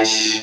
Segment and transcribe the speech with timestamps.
[0.00, 0.40] Fresh.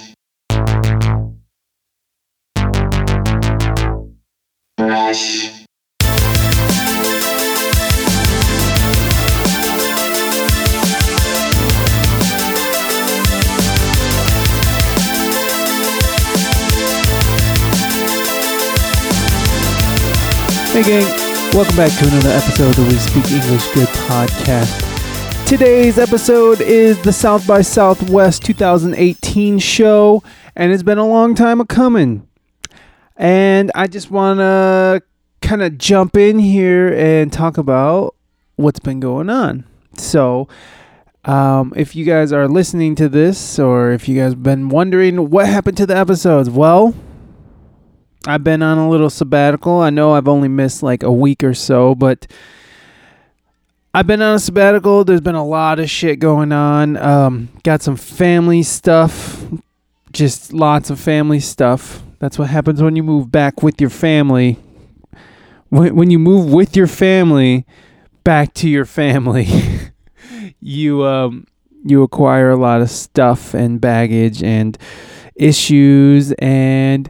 [20.71, 21.03] Hey gang,
[21.53, 24.86] welcome back to another episode of the We Speak English Good podcast.
[25.47, 30.21] Today's episode is the South by Southwest 2018 show,
[30.57, 32.27] and it's been a long time a coming.
[33.15, 35.01] And I just want to
[35.41, 38.13] kind of jump in here and talk about
[38.57, 39.63] what's been going on.
[39.95, 40.49] So,
[41.23, 45.29] um, if you guys are listening to this, or if you guys have been wondering
[45.29, 46.93] what happened to the episodes, well,
[48.27, 49.79] I've been on a little sabbatical.
[49.79, 52.27] I know I've only missed like a week or so, but
[53.93, 55.03] I've been on a sabbatical.
[55.03, 56.97] There's been a lot of shit going on.
[56.97, 59.43] Um, got some family stuff,
[60.11, 62.03] just lots of family stuff.
[62.19, 64.59] That's what happens when you move back with your family.
[65.69, 67.65] When, when you move with your family
[68.23, 69.47] back to your family,
[70.59, 71.47] you um,
[71.83, 74.77] you acquire a lot of stuff and baggage and
[75.35, 77.09] issues and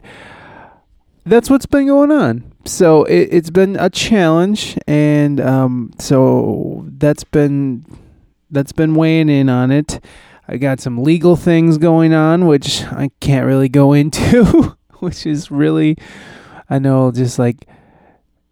[1.24, 2.47] that's what's been going on.
[2.68, 7.84] So it, it's been a challenge, and um, so that's been
[8.50, 10.04] that's been weighing in on it.
[10.46, 15.50] I got some legal things going on, which I can't really go into, which is
[15.50, 15.96] really,
[16.68, 17.66] I know, just like,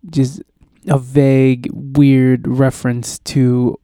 [0.09, 0.43] just
[0.87, 3.79] a vague, weird reference to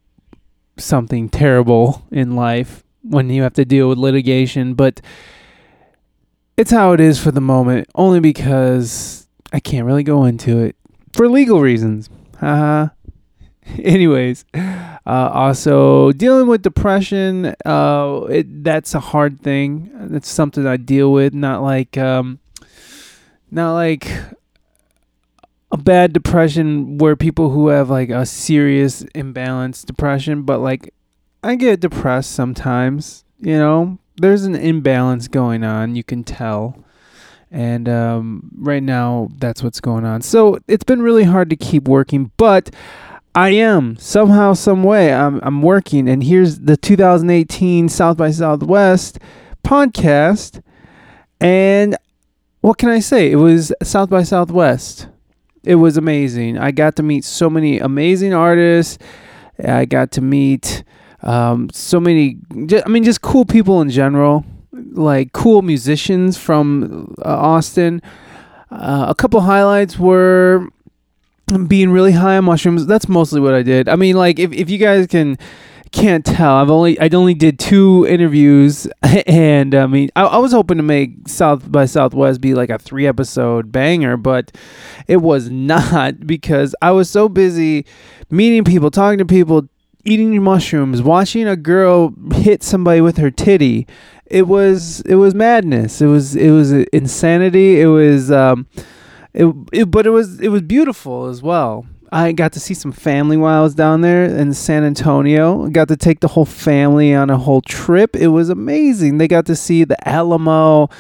[0.76, 5.00] something terrible in life when you have to deal with litigation, but
[6.56, 9.21] it's how it is for the moment, only because
[9.52, 10.76] I can't really go into it
[11.12, 12.08] for legal reasons.
[12.38, 12.88] Haha.
[13.78, 19.90] Anyways, uh, also dealing with depression, uh, it, that's a hard thing.
[19.94, 21.32] That's something I deal with.
[21.32, 22.40] Not like, um,
[23.50, 24.10] not like
[25.70, 30.92] a bad depression where people who have like a serious imbalance depression, but like
[31.42, 33.24] I get depressed sometimes.
[33.38, 35.96] You know, there's an imbalance going on.
[35.96, 36.76] You can tell.
[37.52, 40.22] And um, right now, that's what's going on.
[40.22, 42.74] So it's been really hard to keep working, but
[43.34, 45.12] I am somehow, some way.
[45.12, 49.18] I'm I'm working, and here's the 2018 South by Southwest
[49.64, 50.62] podcast.
[51.40, 51.96] And
[52.60, 53.30] what can I say?
[53.30, 55.08] It was South by Southwest.
[55.64, 56.58] It was amazing.
[56.58, 58.98] I got to meet so many amazing artists.
[59.62, 60.84] I got to meet
[61.22, 62.36] um, so many.
[62.52, 68.02] I mean, just cool people in general, like cool musicians from uh, Austin.
[68.70, 70.68] Uh, a couple highlights were
[71.66, 72.86] being really high on mushrooms.
[72.86, 73.88] That's mostly what I did.
[73.88, 75.38] I mean, like if if you guys can
[75.92, 76.56] can't tell.
[76.56, 78.88] I've only I only did two interviews,
[79.26, 82.78] and I mean I, I, was hoping to make South by Southwest be like a
[82.78, 84.50] three episode banger, but
[85.06, 87.86] it was not because I was so busy
[88.30, 89.68] meeting people, talking to people,
[90.04, 93.86] eating mushrooms, watching a girl hit somebody with her titty.
[94.26, 96.00] It was it was madness.
[96.00, 97.80] It was it was insanity.
[97.80, 98.66] It was um,
[99.34, 101.86] it, it but it was it was beautiful as well.
[102.14, 105.66] I got to see some family while I was down there in San Antonio.
[105.68, 108.14] Got to take the whole family on a whole trip.
[108.14, 109.16] It was amazing.
[109.16, 110.90] They got to see the Alamo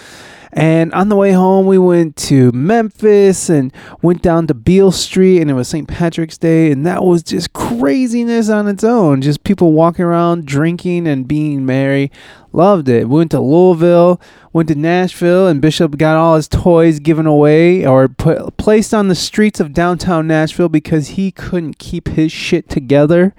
[0.54, 5.40] and on the way home, we went to Memphis and went down to Beale Street,
[5.40, 5.88] and it was St.
[5.88, 9.22] Patrick's Day, and that was just craziness on its own.
[9.22, 12.12] Just people walking around, drinking, and being merry.
[12.52, 13.08] Loved it.
[13.08, 14.20] We went to Louisville,
[14.52, 19.08] went to Nashville, and Bishop got all his toys given away or put, placed on
[19.08, 23.34] the streets of downtown Nashville because he couldn't keep his shit together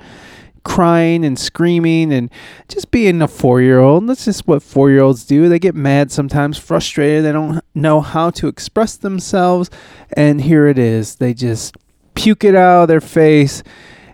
[0.64, 2.30] crying and screaming and
[2.68, 4.08] just being a four year old.
[4.08, 5.50] That's just what four year olds do.
[5.50, 7.26] They get mad sometimes, frustrated.
[7.26, 9.70] They don't know how to express themselves.
[10.16, 11.16] And here it is.
[11.16, 11.76] They just
[12.16, 13.64] puke it out of their face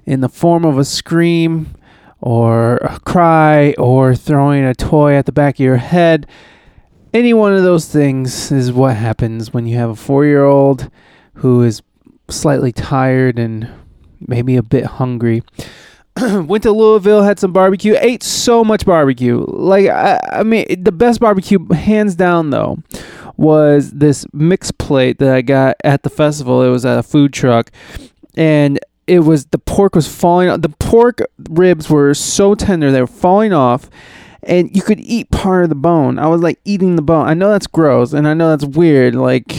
[0.06, 1.76] in the form of a scream
[2.22, 6.28] or a cry or throwing a toy at the back of your head.
[7.14, 10.90] Any one of those things is what happens when you have a four year old
[11.36, 11.82] who is
[12.30, 13.70] slightly tired and
[14.20, 15.44] maybe a bit hungry.
[16.48, 19.46] went to Louisville, had some barbecue, ate so much barbecue.
[19.48, 22.80] Like I, I mean, the best barbecue, hands down, though,
[23.38, 26.62] was this mixed plate that I got at the festival.
[26.64, 27.72] It was at a food truck,
[28.36, 30.50] and it was the pork was falling.
[30.50, 30.62] off.
[30.62, 31.20] The pork
[31.50, 33.90] ribs were so tender they were falling off,
[34.44, 36.20] and you could eat part of the bone.
[36.20, 37.28] I was like eating the bone.
[37.28, 39.16] I know that's gross, and I know that's weird.
[39.16, 39.52] Like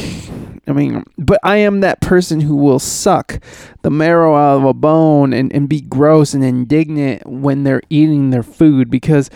[0.67, 3.41] I mean, but I am that person who will suck
[3.83, 8.31] the marrow out of a bone and, and be gross and indignant when they're eating
[8.31, 9.31] their food because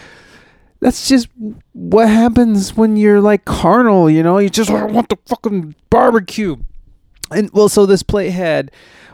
[0.81, 1.29] that's just
[1.73, 4.39] what happens when you're like carnal, you know?
[4.39, 6.57] You just "I want the fucking barbecue.
[7.31, 8.71] And well, so this plate had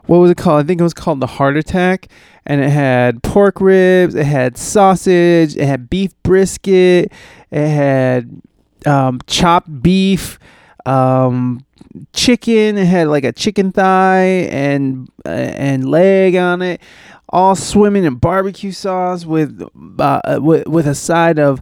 [0.07, 0.65] what was it called?
[0.65, 2.09] I think it was called the heart attack.
[2.45, 7.13] And it had pork ribs, it had sausage, it had beef brisket,
[7.51, 8.43] it had
[8.87, 10.39] um, chopped beef,
[10.91, 11.65] um,
[12.13, 12.79] chicken.
[12.79, 16.81] It had like a chicken thigh and uh, and leg on it,
[17.29, 19.63] all swimming in barbecue sauce with
[19.99, 21.61] uh, with with a side of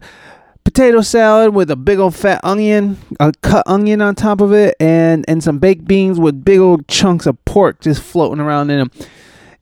[0.63, 4.75] potato salad with a big old fat onion, a cut onion on top of it,
[4.79, 8.79] and and some baked beans with big old chunks of pork just floating around in
[8.79, 8.91] them.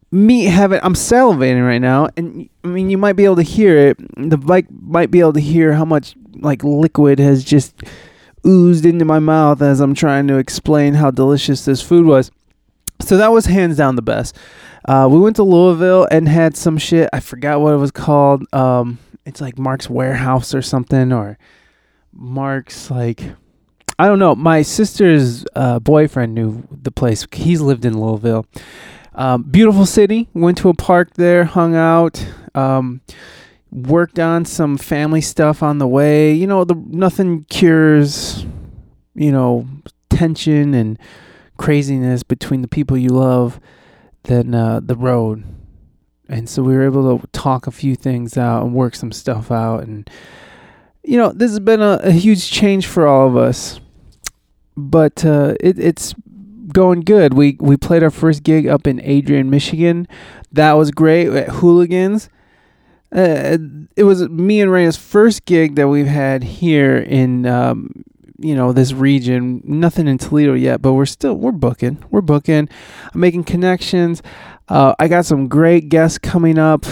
[0.10, 3.90] Me having, I'm salivating right now, and I mean, you might be able to hear
[3.90, 3.98] it.
[4.16, 7.74] The mic might be able to hear how much like liquid has just
[8.48, 12.32] oozed into my mouth as I'm trying to explain how delicious this food was.
[13.02, 14.36] So that was hands down the best.
[14.86, 17.10] Uh, we went to Louisville and had some shit.
[17.12, 18.44] I forgot what it was called.
[18.54, 21.38] Um, it's like Mark's Warehouse or something, or
[22.14, 23.22] Mark's like
[24.00, 24.36] I don't know.
[24.36, 27.26] My sister's uh, boyfriend knew the place.
[27.32, 28.46] He's lived in Louisville.
[29.16, 30.30] Um, beautiful city.
[30.36, 32.24] Went to a park there, hung out.
[32.54, 33.02] Um,
[33.72, 36.34] worked on some family stuff on the way.
[36.34, 38.46] You know, the nothing cures,
[39.16, 39.68] you know,
[40.10, 40.98] tension and
[41.58, 43.60] craziness between the people you love
[44.24, 45.44] than uh, the road.
[46.30, 49.50] And so we were able to talk a few things out and work some stuff
[49.50, 49.84] out.
[49.84, 50.10] And,
[51.04, 53.80] you know, this has been a, a huge change for all of us.
[54.76, 56.14] But uh, it, it's
[56.74, 57.34] going good.
[57.34, 60.08] We we played our first gig up in Adrian, Michigan.
[60.52, 62.30] That was great at Hooligans
[63.16, 63.58] uh,
[63.96, 68.04] it was me and Raina's first gig that we've had here in um,
[68.38, 69.62] you know this region.
[69.64, 72.04] Nothing in Toledo yet, but we're still we're booking.
[72.12, 72.70] We're booking.
[73.14, 74.22] I'm making connections.
[74.68, 76.86] Uh, I got some great guests coming up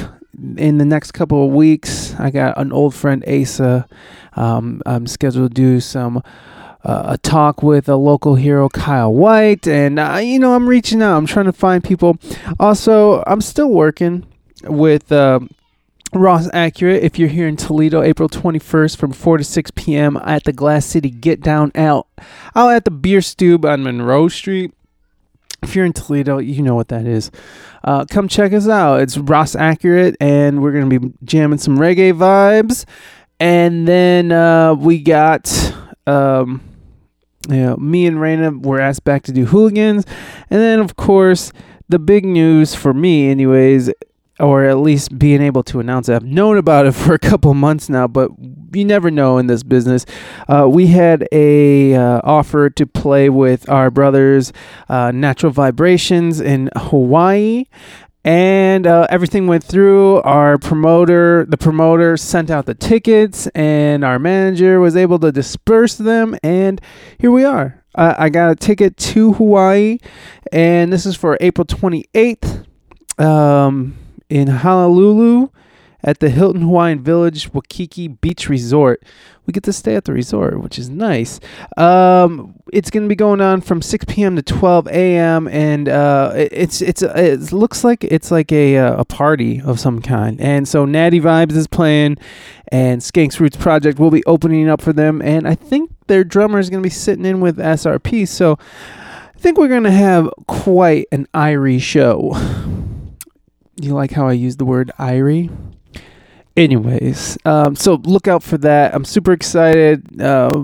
[0.57, 2.15] in the next couple of weeks.
[2.17, 3.87] I got an old friend Asa.
[4.33, 6.23] Um, I'm scheduled to do some.
[6.83, 11.01] Uh, a talk with a local hero, Kyle White, and uh, you know I'm reaching
[11.01, 11.17] out.
[11.17, 12.17] I'm trying to find people.
[12.59, 14.23] Also, I'm still working
[14.65, 15.39] with uh,
[16.15, 20.17] Ross Accurate, if you're here in Toledo, April 21st from 4 to 6 p.m.
[20.23, 22.07] at the Glass City Get Down Out,
[22.55, 24.73] out at the Bier Stube on Monroe Street.
[25.61, 27.31] If you're in Toledo, you know what that is.
[27.83, 29.01] Uh, come check us out.
[29.01, 32.85] It's Ross Accurate, and we're going to be jamming some reggae vibes.
[33.39, 35.51] And then uh, we got,
[36.07, 36.61] um,
[37.49, 40.05] you know, me and Raina were asked back to do hooligans.
[40.49, 41.51] And then, of course,
[41.89, 43.91] the big news for me, anyways,
[44.39, 46.15] or at least being able to announce it.
[46.15, 48.31] I've known about it for a couple months now, but
[48.73, 50.05] you never know in this business.
[50.47, 54.51] Uh, we had a uh, offer to play with our brothers,
[54.89, 57.65] uh, Natural Vibrations in Hawaii.
[58.25, 60.19] And uh, everything went through.
[60.23, 65.93] Our promoter, the promoter, sent out the tickets, and our manager was able to disperse
[65.95, 66.35] them.
[66.41, 66.81] And
[67.19, 67.83] here we are.
[67.93, 69.99] I got a ticket to Hawaii,
[70.51, 72.65] and this is for April 28th.
[73.17, 73.95] Um,
[74.29, 75.49] in Honolulu
[76.05, 79.03] at the Hilton Hawaiian Village Waikiki Beach Resort.
[79.45, 81.39] We get to stay at the resort, which is nice.
[81.77, 84.35] Um, it's going to be going on from 6 p.m.
[84.35, 85.47] to 12 a.m.
[85.47, 90.01] and uh, it's it's it looks like it's like a uh, a party of some
[90.01, 90.39] kind.
[90.39, 92.17] And so Natty Vibes is playing,
[92.69, 95.21] and Skanks Roots Project will be opening up for them.
[95.21, 98.27] And I think their drummer is going to be sitting in with SRP.
[98.27, 98.57] So
[99.35, 102.31] I think we're going to have quite an Irie show.
[103.77, 105.55] You like how I use the word Irie?
[106.57, 108.95] Anyways, um, so look out for that.
[108.95, 110.21] I'm super excited.
[110.21, 110.63] Uh,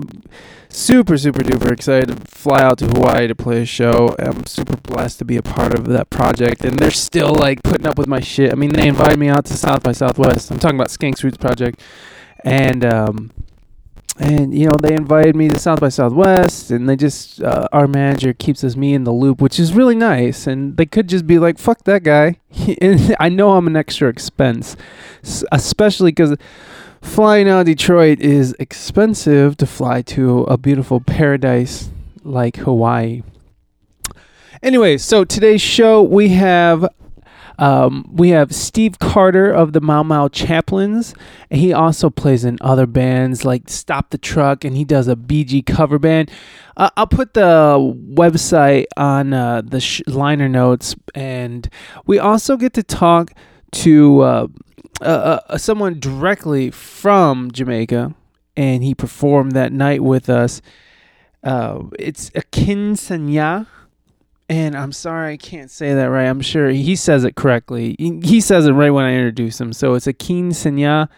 [0.70, 4.16] super, super duper excited to fly out to Hawaii to play a show.
[4.18, 6.64] I'm super blessed to be a part of that project.
[6.64, 8.52] And they're still like putting up with my shit.
[8.52, 10.50] I mean, they invited me out to South by Southwest.
[10.50, 11.80] I'm talking about Skanks Roots Project.
[12.44, 13.30] And um,
[14.18, 17.86] and you know they invited me to South by Southwest, and they just uh, our
[17.86, 20.46] manager keeps us me in the loop, which is really nice.
[20.46, 22.38] And they could just be like, "Fuck that guy."
[22.80, 24.76] and I know I'm an extra expense,
[25.50, 26.36] especially because
[27.00, 31.90] flying out of Detroit is expensive to fly to a beautiful paradise
[32.22, 33.22] like Hawaii.
[34.62, 36.86] Anyway, so today's show we have
[37.62, 41.14] um, we have Steve Carter of the Mau Mau Chaplains.
[41.48, 45.64] He also plays in other bands like Stop the Truck, and he does a BG
[45.64, 46.28] cover band.
[46.76, 47.76] Uh, I'll put the
[48.14, 51.70] website on uh, the sh- liner notes, and
[52.04, 53.30] we also get to talk
[53.70, 54.46] to uh,
[55.00, 58.12] uh, uh someone directly from Jamaica,
[58.56, 60.62] and he performed that night with us.
[61.44, 63.68] Uh, it's Akin Sanya
[64.52, 66.26] and I'm sorry I can't say that right.
[66.26, 67.96] I'm sure he says it correctly.
[67.98, 69.72] He, says it right when I introduce him.
[69.72, 71.08] So it's a senya,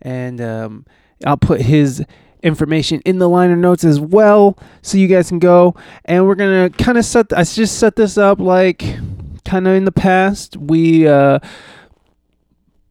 [0.00, 0.86] and um,
[1.26, 2.04] I'll put his
[2.44, 5.74] information in the liner notes as well so you guys can go
[6.04, 8.84] and we're gonna kind of set i just set this up like
[9.46, 11.38] kind of in the past we uh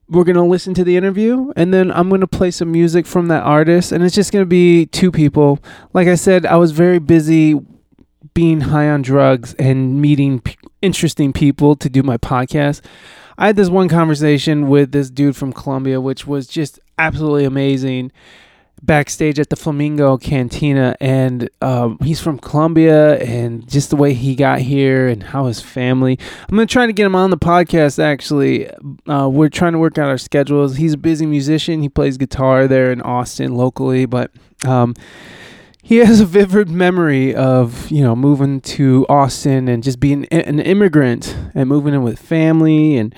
[0.10, 3.43] we're gonna listen to the interview and then i'm gonna play some music from that
[3.43, 5.60] artist and it's just gonna be two people
[5.93, 7.53] like i said i was very busy
[8.34, 12.82] being high on drugs and meeting p- interesting people to do my podcast
[13.38, 18.12] i had this one conversation with this dude from colombia which was just absolutely amazing
[18.84, 24.36] backstage at the Flamingo Cantina, and um, he's from Colombia, and just the way he
[24.36, 26.20] got here and how his family.
[26.50, 28.03] I'm gonna try to get him on the podcast.
[28.03, 28.70] Actually,
[29.08, 30.75] uh, we're trying to work out our schedules.
[30.75, 31.82] He's a busy musician.
[31.82, 34.32] He plays guitar there in Austin locally, but.
[34.65, 34.94] Um,
[35.86, 40.60] he has a vivid memory of you know moving to Austin and just being an
[40.60, 43.13] immigrant and moving in with family and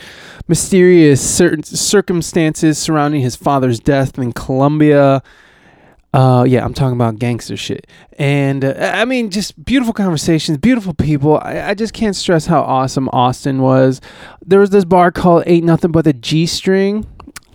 [0.47, 5.23] mysterious certain circumstances surrounding his father's death in Colombia
[6.15, 7.87] uh, yeah, I'm talking about gangster shit.
[8.17, 11.39] And uh, I mean, just beautiful conversations, beautiful people.
[11.39, 13.99] I, I, just can't stress how awesome Austin was.
[14.41, 17.05] There was this bar called Ain't Nothing But the G String.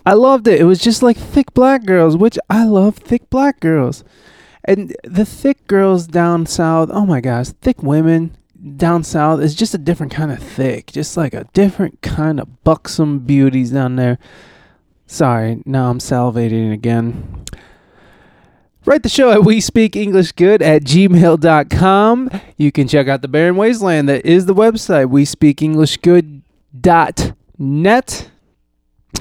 [0.05, 0.61] I loved it.
[0.61, 4.05] It was just like thick black girls, which I love thick black girls.
[4.65, 8.37] And the thick girls down south, oh my gosh, thick women
[8.77, 12.63] down south is just a different kind of thick, just like a different kind of
[12.63, 14.19] buxom beauties down there.
[15.07, 17.45] Sorry, now I'm salivating again.
[18.85, 22.31] Write the show at we speak English good at gmail.com.
[22.57, 24.09] You can check out the Barren Wasteland.
[24.09, 27.35] That is the website, we speak English good.net.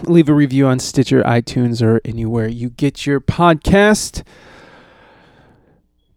[0.04, 4.24] Leave a review on Stitcher, iTunes, or anywhere you get your podcast.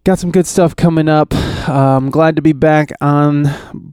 [0.04, 1.32] Got some good stuff coming up.
[1.68, 3.44] I'm glad to be back on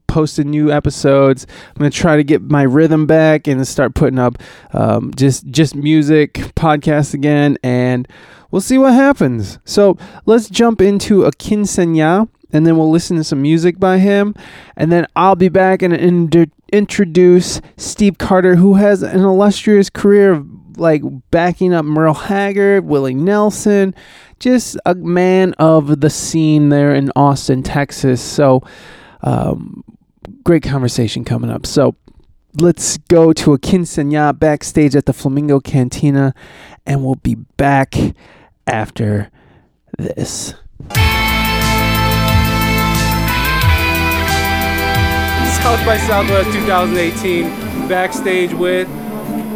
[0.07, 1.45] posting new episodes.
[1.67, 4.41] I'm gonna try to get my rhythm back and start putting up
[4.73, 8.07] um, just just music podcasts again and
[8.49, 9.59] we'll see what happens.
[9.65, 14.33] So let's jump into Akin Sanya, and then we'll listen to some music by him.
[14.75, 15.93] And then I'll be back and
[16.73, 20.47] introduce Steve Carter, who has an illustrious career of
[20.79, 23.93] like backing up Merle Haggard, Willie Nelson,
[24.39, 28.21] just a man of the scene there in Austin, Texas.
[28.21, 28.63] So,
[29.21, 29.83] um,
[30.43, 31.65] great conversation coming up.
[31.65, 31.95] So,
[32.59, 36.33] let's go to Akin Sanya backstage at the Flamingo Cantina,
[36.85, 37.95] and we'll be back
[38.65, 39.29] after
[39.97, 40.55] this.
[45.69, 48.87] South by Southwest 2018, backstage with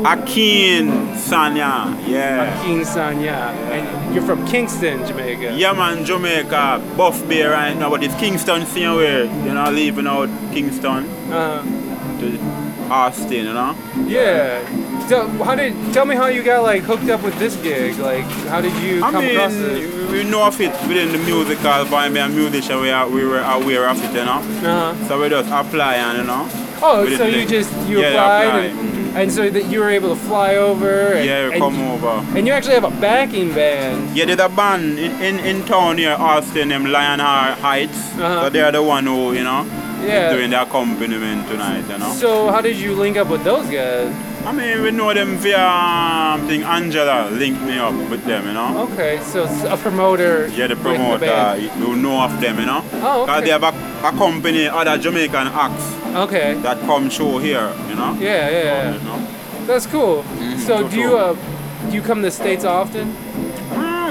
[0.06, 2.60] Akin Sanya, yeah.
[2.60, 3.52] Akin Sanya.
[3.72, 5.54] And you're from Kingston, Jamaica.
[5.56, 6.84] Yeah, man, Jamaica.
[6.98, 9.24] Buff Bay right now, but it's Kingston somewhere.
[9.26, 12.20] You know, leaving out Kingston uh-huh.
[12.20, 13.76] to Austin, you know?
[14.06, 14.62] Yeah.
[15.08, 17.98] So how did tell me how you got like hooked up with this gig?
[17.98, 20.12] Like how did you I come mean, across it?
[20.12, 23.90] We know of it within the musical vibe a musician we are we were aware
[23.90, 24.40] of it, you know.
[24.40, 25.08] Uh-huh.
[25.08, 26.48] So we just apply and you know.
[26.82, 28.88] Oh, so you just you yeah, applied apply.
[28.88, 32.24] and, and so that you were able to fly over and, yeah, come you, over.
[32.38, 34.16] And you actually have a backing band.
[34.16, 37.98] Yeah, there's a band in, in, in town here, Austin, them Lion Heights.
[38.14, 38.44] Uh-huh.
[38.44, 39.66] So they're the one who, you know,
[40.04, 40.34] Yeah.
[40.34, 42.12] doing the accompaniment tonight, you know.
[42.14, 44.12] So how did you link up with those guys?
[44.46, 46.64] I mean, we know them via um, thing.
[46.64, 48.90] Angela linked me up with them, you know.
[48.92, 50.48] Okay, so it's a promoter.
[50.50, 51.62] Yeah, the promoter, band.
[51.80, 52.84] you know of them, you know.
[52.96, 53.72] Oh, Cause they have a,
[54.18, 56.56] company, other Jamaican acts Okay.
[56.56, 58.14] that come show here, you know.
[58.20, 58.94] Yeah, yeah, yeah.
[58.98, 59.28] You know.
[59.66, 60.24] That's cool.
[60.58, 61.36] So so do you uh,
[61.90, 63.16] do you come to the states often?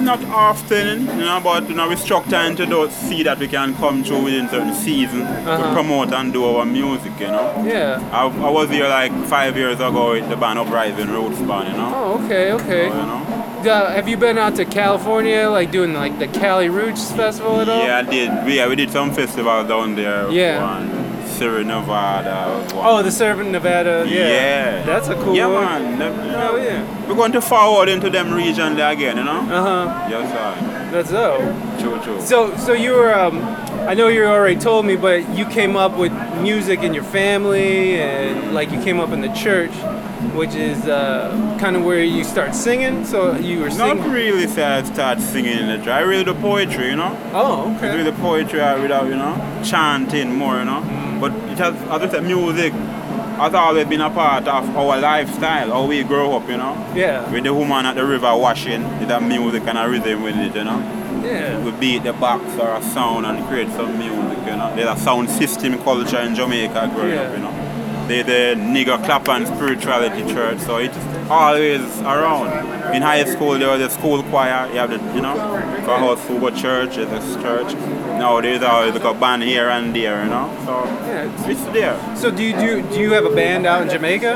[0.02, 3.46] Not often, you know, but you know, we struck time to do, see that we
[3.48, 5.68] can come through within certain season Uh-huh.
[5.68, 7.62] to promote and do our music, you know.
[7.64, 8.00] Yeah.
[8.12, 11.76] I, I was here like five years ago with the band Uprising Roots Band, you
[11.76, 11.92] know.
[11.94, 12.88] Oh, okay, okay.
[12.90, 13.22] So, you know.
[13.64, 17.68] Uh, have you been out to California, like doing like the Cali Roots Festival at
[17.68, 17.78] all?
[17.84, 18.28] Yeah, I did.
[18.52, 20.28] Yeah, we did some festivals down there.
[20.32, 20.60] Yeah.
[20.78, 21.01] One,
[21.42, 22.64] Sierra Nevada.
[22.72, 22.86] One.
[22.86, 24.04] Oh, the Sierra Nevada.
[24.06, 24.28] Yeah.
[24.28, 24.82] Yeah.
[24.84, 25.64] That's a cool Yeah, one.
[25.64, 25.98] man.
[25.98, 27.08] Them- you Hell know, yeah.
[27.08, 29.40] We're going to forward into them region there again, you know?
[29.40, 30.06] Uh huh.
[30.08, 30.90] Yes, sir.
[30.92, 31.40] That's dope.
[31.80, 32.20] True, true.
[32.20, 33.42] So, so you were, um,
[33.88, 38.00] I know you already told me, but you came up with music in your family,
[38.00, 39.72] and like you came up in the church,
[40.36, 43.04] which is uh, kind of where you start singing.
[43.04, 45.88] So you were Not really say I start singing in the church.
[45.88, 47.18] I read the poetry, you know?
[47.32, 49.34] Oh, I read the poetry, I read out, you know?
[49.64, 50.82] Chanting more, you know?
[50.82, 51.11] Mm.
[51.22, 55.70] But it has, as I said, music has always been a part of our lifestyle,
[55.70, 56.74] how we grow up, you know?
[56.96, 57.30] Yeah.
[57.30, 60.52] With the woman at the river washing, with that music and a rhythm with it,
[60.56, 60.80] you know?
[61.24, 61.62] Yeah.
[61.62, 64.74] We beat the box or a sound and create some music, you know.
[64.74, 67.20] There's a sound system culture in Jamaica growing Yeah.
[67.20, 67.54] up, you know.
[68.08, 70.98] They're the nigger clap and spirituality church, so it's
[71.32, 72.94] always around.
[72.94, 74.68] In high school, there was a school choir.
[74.72, 75.34] You have the, you know,
[75.84, 77.72] for house Church, there's a church.
[78.22, 80.46] Now there's always like a band here and there, you know.
[80.66, 81.50] So Yeah.
[81.50, 81.96] it's there.
[82.16, 84.32] So do you do do you have a band out in Jamaica?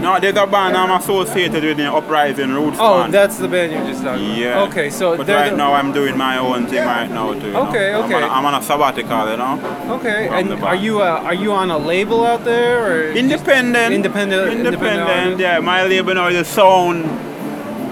[0.00, 3.12] No, there's a band I'm associated with the Uprising Roots Oh, band.
[3.12, 4.38] that's the band you're just talking about.
[4.38, 4.62] Yeah.
[4.68, 7.46] Okay, so but right the- now I'm doing my own thing right now too.
[7.48, 7.68] you know.
[7.68, 9.54] Okay, I'm on, a, I'm on a sabbatical, you know.
[9.98, 13.92] Okay, and are you uh, are you on a label out there or Independent.
[13.94, 15.40] Independent- independent Independent.
[15.40, 17.04] yeah, my label now is the Sound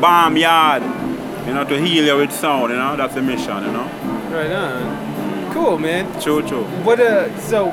[0.01, 0.83] Bomb Yard.
[1.47, 2.71] You know, to heal you with sound.
[2.73, 3.63] You know, that's the mission.
[3.65, 3.85] You know.
[4.31, 5.53] right on?
[5.53, 6.21] Cool, man.
[6.21, 6.65] True, true.
[6.85, 7.71] What uh so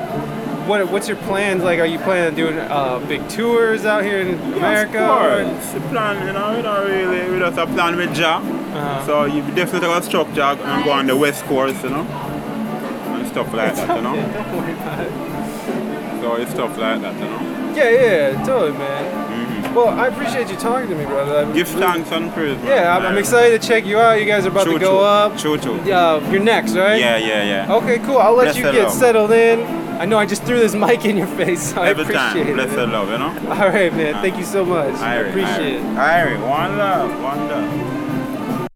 [0.66, 1.78] what what's your plans like?
[1.80, 5.00] Are you planning on doing uh, big tours out here in America?
[5.00, 5.74] Of or- course.
[5.74, 8.36] It's a plan, you know, we don't really, we just a plan with Jah.
[8.38, 9.06] Uh-huh.
[9.06, 13.26] So you definitely got to structure and go on the west coast, you know, and
[13.28, 14.14] stuff like that, you know.
[14.32, 16.20] Don't worry about it.
[16.22, 17.74] So it's stuff like that, you know.
[17.76, 19.33] Yeah, yeah, totally, man.
[19.74, 21.38] Well, I appreciate you talking to me, brother.
[21.38, 21.52] I'm.
[21.52, 22.58] Give really- thanks and praise.
[22.64, 24.20] Yeah, I'm, I'm excited to check you out.
[24.20, 25.36] You guys are about True, to go up.
[25.36, 25.78] True, true.
[25.92, 27.00] Uh, you're next, right?
[27.00, 27.74] Yeah, yeah, yeah.
[27.74, 28.18] Okay, cool.
[28.18, 28.92] I'll let Bless you get love.
[28.92, 29.60] settled in.
[30.00, 32.48] I know I just threw this mic in your face, so Every I appreciate time,
[32.50, 32.54] it.
[32.54, 32.92] bless the man.
[32.92, 33.50] love, you know.
[33.52, 34.14] All right, man.
[34.22, 34.94] Thank you so much.
[34.96, 35.82] I Irie, appreciate it.
[35.82, 38.70] Irie, Irie, one love, one love.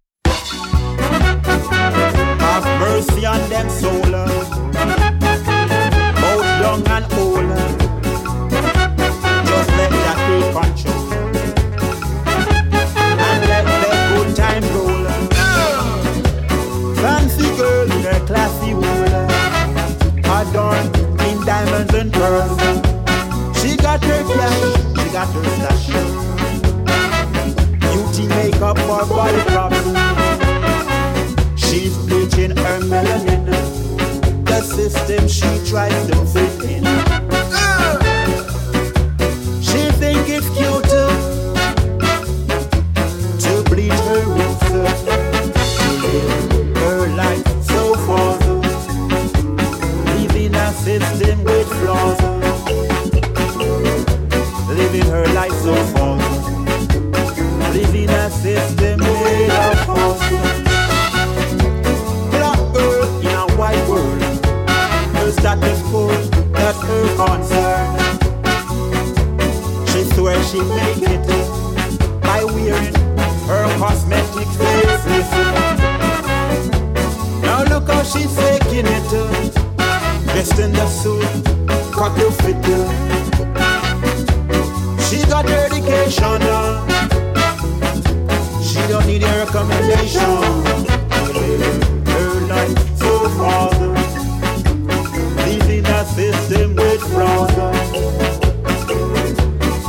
[2.40, 4.00] Have mercy on them soul.
[6.20, 7.04] Both young and
[22.28, 22.60] pearls.
[23.58, 24.60] She got her cash,
[24.96, 25.86] she got her stash.
[27.82, 29.82] Beauty makeup for body props.
[31.56, 33.44] She's bleaching her melanin.
[34.44, 36.57] The system she tries to fit
[80.86, 81.22] suit,
[81.92, 82.56] cut to fit.
[85.08, 86.42] She got her education.
[86.42, 86.86] Uh.
[88.62, 90.20] She don't need a recommendation.
[92.06, 93.70] Her life so far,
[95.46, 97.56] leaving a system with flaws.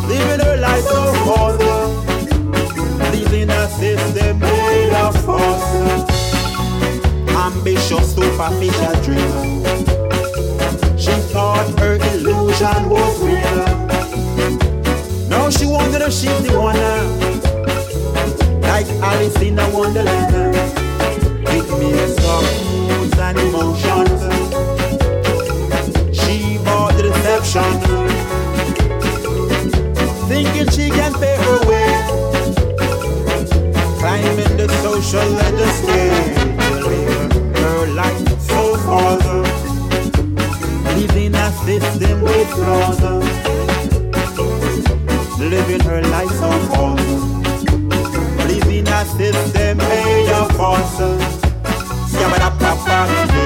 [0.08, 1.58] Living her life so far,
[3.12, 5.70] leaving a system made of force.
[7.36, 9.59] Ambitious, superficial dream.
[12.62, 13.66] Illusion was real.
[15.30, 16.76] Now she wondered if she's the one.
[16.76, 17.08] Uh.
[18.62, 20.34] Like Alice in a Wonderland.
[21.46, 22.44] With mix of
[22.88, 24.22] moods and emotions.
[26.18, 27.80] She bought the deception.
[30.28, 31.90] Thinking she can pay her way.
[34.00, 35.99] Climbing the social landscape.
[42.02, 43.02] A system with flaws.
[45.40, 46.96] Living her life so far.
[48.48, 51.00] Living a system made of force.
[52.12, 53.39] Scabba papa, Scabba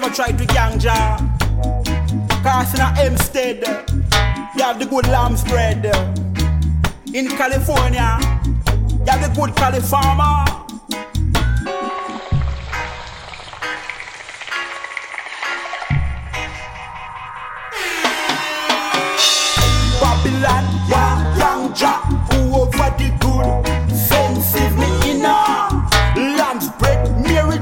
[0.00, 1.16] never tried to ganja.
[2.42, 3.62] Cause in a Hempstead,
[4.54, 5.86] you have the good lamb's bread.
[7.14, 10.44] In California, you have the good California.
[20.02, 21.16] Babylon, yeah,
[22.98, 23.64] the good,
[24.76, 24.98] me
[27.22, 27.58] Mary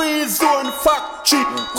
[0.00, 1.69] Freeze zone factory.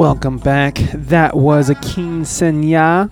[0.00, 0.76] Welcome back.
[0.94, 3.10] That was a Sanya.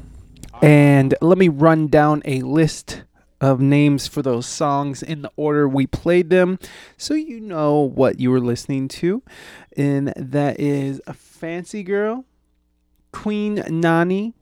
[0.63, 3.03] And let me run down a list
[3.43, 6.59] of names for those songs in the order we played them
[6.97, 9.23] so you know what you were listening to.
[9.77, 12.25] And that is a Fancy Girl,
[13.13, 14.33] Queen Nani,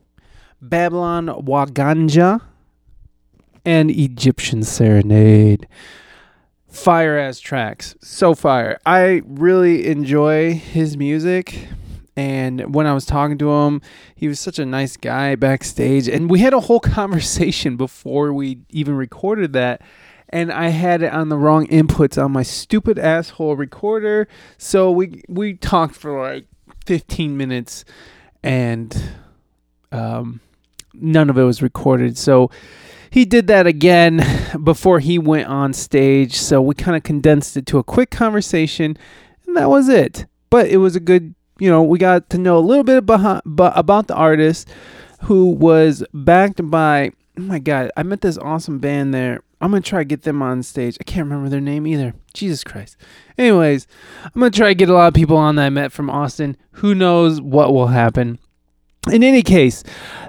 [0.63, 2.43] Babylon Waganja,
[3.65, 5.67] and Egyptian Serenade.
[6.69, 7.97] fire as tracks.
[8.01, 8.79] So fire.
[8.87, 11.71] I really enjoy his music.
[12.17, 13.83] And when I was talking to him,
[14.15, 16.09] he was such a nice guy backstage.
[16.09, 19.83] And we had a whole conversation before we even recorded that.
[20.31, 24.27] And I had it on the wrong inputs on my stupid asshole recorder.
[24.59, 26.47] So we we talked for like
[26.87, 27.85] 15 minutes
[28.43, 28.97] and
[29.93, 30.41] um,
[30.95, 32.19] none of it was recorded.
[32.19, 32.51] So
[33.11, 34.25] he did that again
[34.63, 36.35] before he went on stage.
[36.35, 38.97] So we kind of condensed it to a quick conversation,
[39.47, 40.27] and that was it.
[40.51, 44.07] But it was a good, you know, we got to know a little bit about
[44.07, 44.69] the artist
[45.23, 49.41] who was backed by, oh my God, I met this awesome band there.
[49.61, 50.99] I'm going to try to get them on stage.
[51.01, 52.15] I can't remember their name either.
[52.35, 52.99] Jesus Christ.
[53.39, 53.87] Anyways,
[54.23, 56.11] I'm going to try to get a lot of people on that I met from
[56.11, 56.59] Austin.
[56.73, 58.39] Who knows what will happen.
[59.11, 59.85] In any case,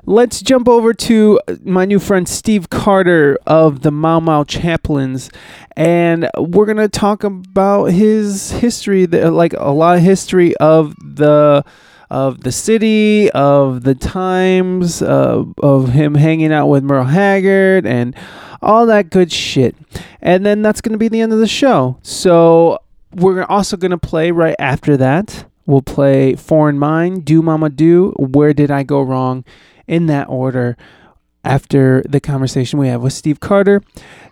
[0.06, 5.32] let's jump over to my new friend Steve Carter of the Mau Mau Chaplains,
[5.76, 11.66] and we're gonna talk about his history, like a lot of history of the
[12.12, 18.16] of the city, of the times, uh, of him hanging out with Merle Haggard, and
[18.62, 19.76] all that good shit.
[20.22, 21.98] And then that's gonna be the end of the show.
[22.04, 22.78] So
[23.16, 28.54] we're also gonna play right after that We'll play Foreign Mind, Do Mama Do, Where
[28.54, 29.46] Did I Go Wrong,
[29.86, 30.78] in that order
[31.44, 33.82] after the conversation we have with Steve Carter.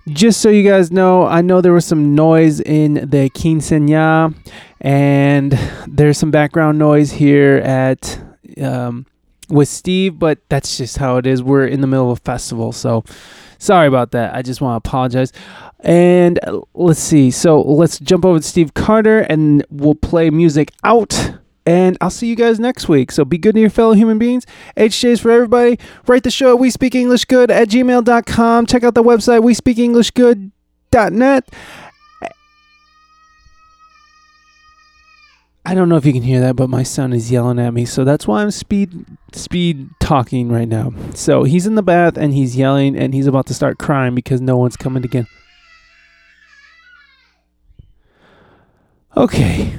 [0.08, 4.36] Just so you guys know, I know there was some noise in the quinceañera,
[4.82, 8.20] and there's some background noise here at
[8.62, 9.06] um,
[9.50, 11.44] with Steve, but that's just how it is.
[11.44, 13.04] We're in the middle of a festival, so
[13.66, 14.34] sorry about that.
[14.36, 15.34] I just want to apologize.
[15.82, 17.32] And uh, let's see.
[17.32, 21.34] So let's jump over to Steve Carter and we'll play music out.
[21.66, 23.12] And I'll see you guys next week.
[23.12, 24.46] So be good to your fellow human beings.
[24.78, 25.80] HJs for everybody.
[26.06, 28.66] Write the show at we speak English good at gmail.com.
[28.68, 31.50] Check out the website we speak English good.net.
[35.68, 37.86] I don't know if you can hear that, but my son is yelling at me,
[37.86, 40.94] so that's why I'm speed speed talking right now.
[41.16, 44.42] So he's in the bath and he's yelling and he's about to start crying because
[44.42, 45.28] no one's coming again.
[49.18, 49.74] Okay.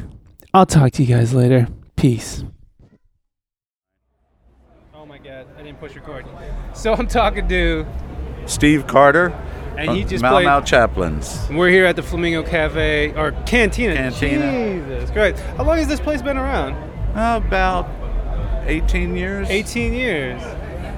[0.53, 1.69] I'll talk to you guys later.
[1.95, 2.43] Peace.
[4.93, 6.27] Oh my god, I didn't push record.
[6.75, 7.87] So I'm talking to
[8.47, 9.33] Steve Carter
[9.77, 11.49] and he just Mau played Mau Chaplains.
[11.51, 13.95] We're here at the Flamingo Cafe or Cantina.
[13.95, 14.53] Cantina.
[14.53, 15.43] Jesus Christ.
[15.57, 16.75] How long has this place been around?
[17.13, 17.89] About
[18.67, 19.49] 18 years.
[19.49, 20.43] 18 years.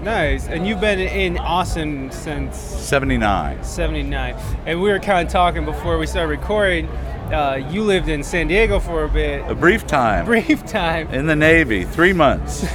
[0.03, 0.47] Nice.
[0.49, 3.63] And you've been in Austin since 79.
[3.63, 4.37] 79.
[4.67, 6.89] And we were kind of talking before we started recording
[7.33, 9.49] uh, you lived in San Diego for a bit.
[9.51, 10.25] A brief time.
[10.25, 11.09] Brief time.
[11.11, 12.65] In the Navy, three months.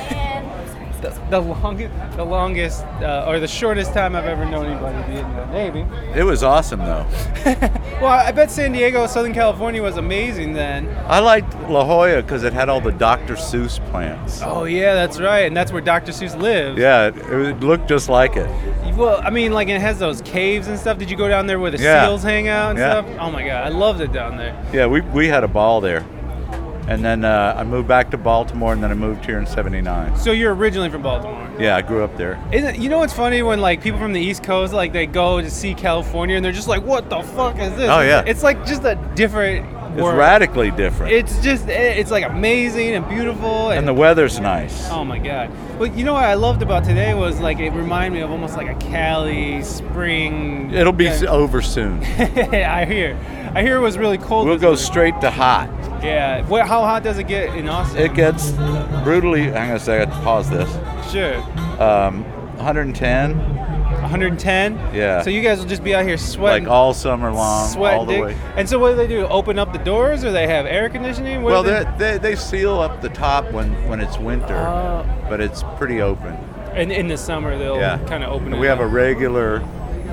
[1.04, 5.20] the, the longest, the longest, uh, or the shortest time I've ever known anybody be
[5.20, 5.86] in the Navy.
[6.18, 7.06] It was awesome, though.
[8.02, 10.90] well, I bet San Diego, Southern California was amazing then.
[11.06, 13.36] I liked La Jolla because it had all the Dr.
[13.36, 14.42] Seuss plants.
[14.44, 16.12] Oh yeah, that's right, and that's where Dr.
[16.12, 16.80] Seuss lives.
[16.80, 18.48] Yeah, it, it looked just like it.
[18.96, 20.98] Well, I mean, like it has those caves and stuff.
[20.98, 22.06] Did you go down there where the Yeah.
[22.06, 23.02] seals hang out and Yeah.
[23.04, 23.18] stuff?
[23.20, 24.56] Oh my god, I loved it down there.
[24.72, 26.06] Yeah, we, we had a ball there.
[26.88, 30.18] And then uh, I moved back to Baltimore, and then I moved here in '79.
[30.18, 31.50] So you're originally from Baltimore.
[31.60, 32.44] Yeah, I grew up there.
[32.52, 35.40] Isn't you know what's funny when like people from the East Coast like they go
[35.40, 37.90] to see California and they're just like, what the fuck is this?
[37.90, 38.24] Oh, yeah.
[38.26, 41.12] It's like just a different It's radically different.
[41.14, 44.90] It's just it's like amazing and beautiful and, and the weather's nice.
[44.90, 45.52] oh my god.
[45.78, 48.58] But you know what I loved about today was like it reminded me of almost
[48.58, 50.72] like a Cali spring.
[50.72, 52.00] It'll be s over soon.
[52.04, 53.18] I hear.
[53.56, 54.48] I hear it was really cold.
[54.48, 55.70] We'll go straight to hot.
[56.04, 56.46] Yeah.
[56.48, 58.02] What, how hot does it get in Austin?
[58.02, 58.52] It gets
[59.04, 59.44] brutally.
[59.44, 60.12] Hang on a second.
[60.24, 61.12] Pause this.
[61.12, 61.36] sure.
[61.82, 62.24] Um,
[62.58, 63.38] 110,
[64.04, 64.76] 110.
[64.94, 65.22] Yeah.
[65.22, 66.66] So you guys will just be out here sweating.
[66.66, 68.24] like all summer long, sweat all the dick.
[68.24, 68.38] way.
[68.56, 69.26] And so what do they do?
[69.28, 71.42] Open up the doors, or they have air conditioning?
[71.42, 75.06] What Well, they, they, they seal up the top when, when it's winter, Oh.
[75.30, 76.34] but it's pretty open.
[76.74, 77.98] And in the summer they'll Yeah.
[78.08, 78.60] kind of open it.
[78.60, 79.62] We have a regular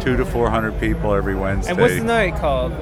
[0.01, 1.73] two to four hundred people every Wednesday.
[1.73, 2.73] And what's the night called?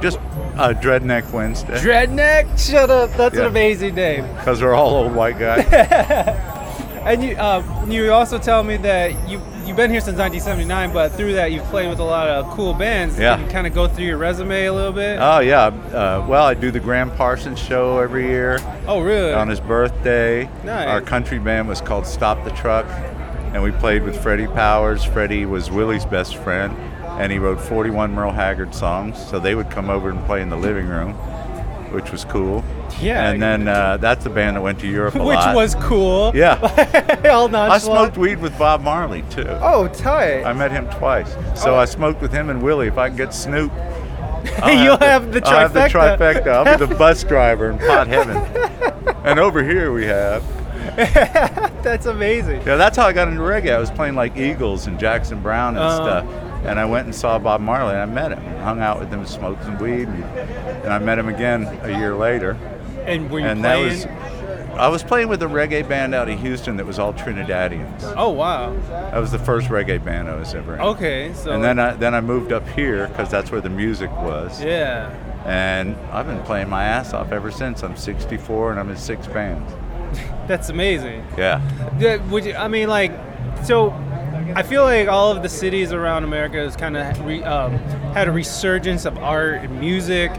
[0.00, 0.18] Just
[0.56, 1.78] uh, Dreadneck Wednesday.
[1.80, 2.58] Dreadneck.
[2.58, 3.10] Shut up.
[3.14, 4.24] That's an amazing name.
[4.36, 5.64] Because we're all old white guys.
[6.98, 11.12] And you, uh, you also tell me that you you've been here since 1979, but
[11.12, 13.18] through that you've played with a lot of cool bands.
[13.18, 13.36] Yeah.
[13.36, 15.18] Can you kind of go through your resume a little bit?
[15.20, 15.66] oh yeah.
[15.66, 19.32] Uh, well, I do the Gram Parsons show every year oh, really?
[19.32, 20.44] on his birthday.
[20.64, 20.88] Nice.
[20.88, 22.86] Our country band was called Stop the Truck,
[23.52, 25.04] and we played with Freddie Powers.
[25.04, 26.74] Freddie was Willie's best friend,
[27.20, 29.22] and he wrote 41 Merle Haggard songs.
[29.28, 31.14] So they would come over and play in the living room,
[31.92, 32.64] which was cool.
[33.00, 33.30] Yeah.
[33.30, 35.54] And then uh, that's a band that went to Europe a Which lot.
[35.54, 36.32] was cool.
[36.34, 36.58] Yeah.
[37.30, 39.46] All I smoked weed with Bob Marley too.
[39.60, 40.44] Oh, tight.
[40.44, 41.32] I met him twice.
[41.60, 41.78] So Oh.
[41.78, 42.88] I smoked with him and Willie.
[42.88, 43.72] If I can get Snoop
[44.62, 45.46] I'll You'll have the trifecta.
[45.46, 46.46] I'll have the trifecta.
[46.66, 48.36] I'll be the bus driver in pot heaven.
[49.24, 50.42] and over here we have.
[51.82, 52.62] That's amazing.
[52.66, 53.72] Yeah, that's how I got into reggae.
[53.74, 56.20] I was playing like Eagles and Jackson Browne and Uh-huh.
[56.22, 56.24] stuff.
[56.64, 58.44] And I went and saw Bob Marley and I met him.
[58.62, 62.14] Hung out with him, smoked some weed, and, and I met him again a year
[62.14, 62.56] later.
[63.06, 63.88] And were you and playing?
[64.00, 64.28] that was
[64.78, 68.14] I was playing with a reggae band out of Houston that was all Trinidadians.
[68.16, 68.76] oh wow.
[68.88, 70.80] That was the first reggae band I was ever in.
[70.80, 74.10] Okay, so And then I then I moved up here because that's where the music
[74.12, 74.62] was.
[74.62, 75.14] yeah.
[75.46, 77.82] And I've been playing my ass off ever since.
[77.82, 79.72] I'm 64 and I'm in six bands.
[80.46, 81.24] That's amazing.
[81.38, 81.62] Yeah.
[81.98, 83.12] Yeah, would you, I mean, like,
[83.64, 83.90] so
[84.54, 87.72] I feel like all of the cities around America has kind of re, um,
[88.14, 90.30] had a resurgence of art and music.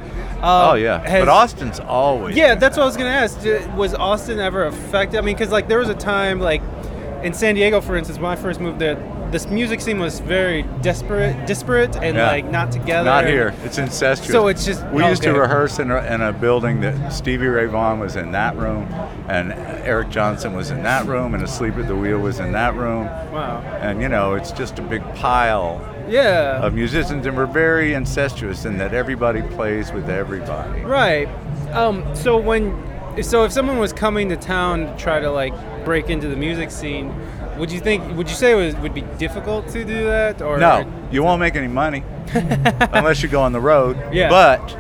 [0.42, 1.00] Um, Oh yeah.
[1.08, 2.36] has- but Austin's always.
[2.36, 3.40] Yeah, that's what I was gonna ask.
[3.76, 5.18] Was Austin ever affected?
[5.18, 6.62] I mean, because like there was a time like
[7.24, 8.96] in San Diego, for instance, when I first moved there,
[9.32, 12.28] this music scene was very disparate, disparate, and Yeah.
[12.28, 13.10] like not together.
[13.10, 13.54] Not here.
[13.64, 14.32] It's incestuous.
[14.32, 17.66] So it's just- We used to rehearse in a, in a building that Stevie Ray
[17.68, 18.88] Vaughan was in that room,
[19.28, 19.54] and
[19.84, 23.06] Eric Johnson was in that room, and Asleep at the Wheel was in that room.
[23.32, 23.62] Wow.
[23.82, 26.60] And you know, it's just a big pile Yeah.
[26.64, 30.82] of musicians, and we're very incestuous in that everybody plays with everybody.
[30.82, 31.30] Right.
[31.72, 32.74] Um, so when,
[33.22, 35.54] so if someone was coming to town to try to like
[35.86, 37.14] break into the music scene,
[37.60, 38.16] would you think?
[38.18, 40.42] Would you say it was, would be difficult to do that?
[40.42, 42.04] Or No, you won't make any money
[42.34, 43.98] unless you go on the road.
[44.14, 44.30] Yeah.
[44.30, 44.78] But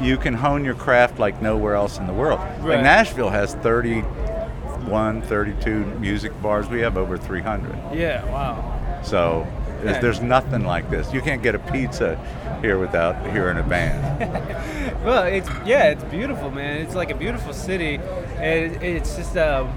[0.00, 2.40] you can hone your craft like nowhere else in the world.
[2.40, 2.76] Right.
[2.76, 6.68] Like Nashville has 31, 32 music bars.
[6.68, 7.94] We have over 300.
[7.94, 8.24] Yeah.
[8.30, 9.00] Wow.
[9.02, 9.46] So
[9.82, 10.00] there's, Yeah.
[10.00, 11.12] there's nothing like this.
[11.12, 12.16] You can't get a pizza
[12.62, 14.56] here without hearing a band.
[15.04, 16.82] Well, it's yeah, it's beautiful, man.
[16.82, 17.94] It's like a beautiful city,
[18.36, 19.72] and it, it's just um,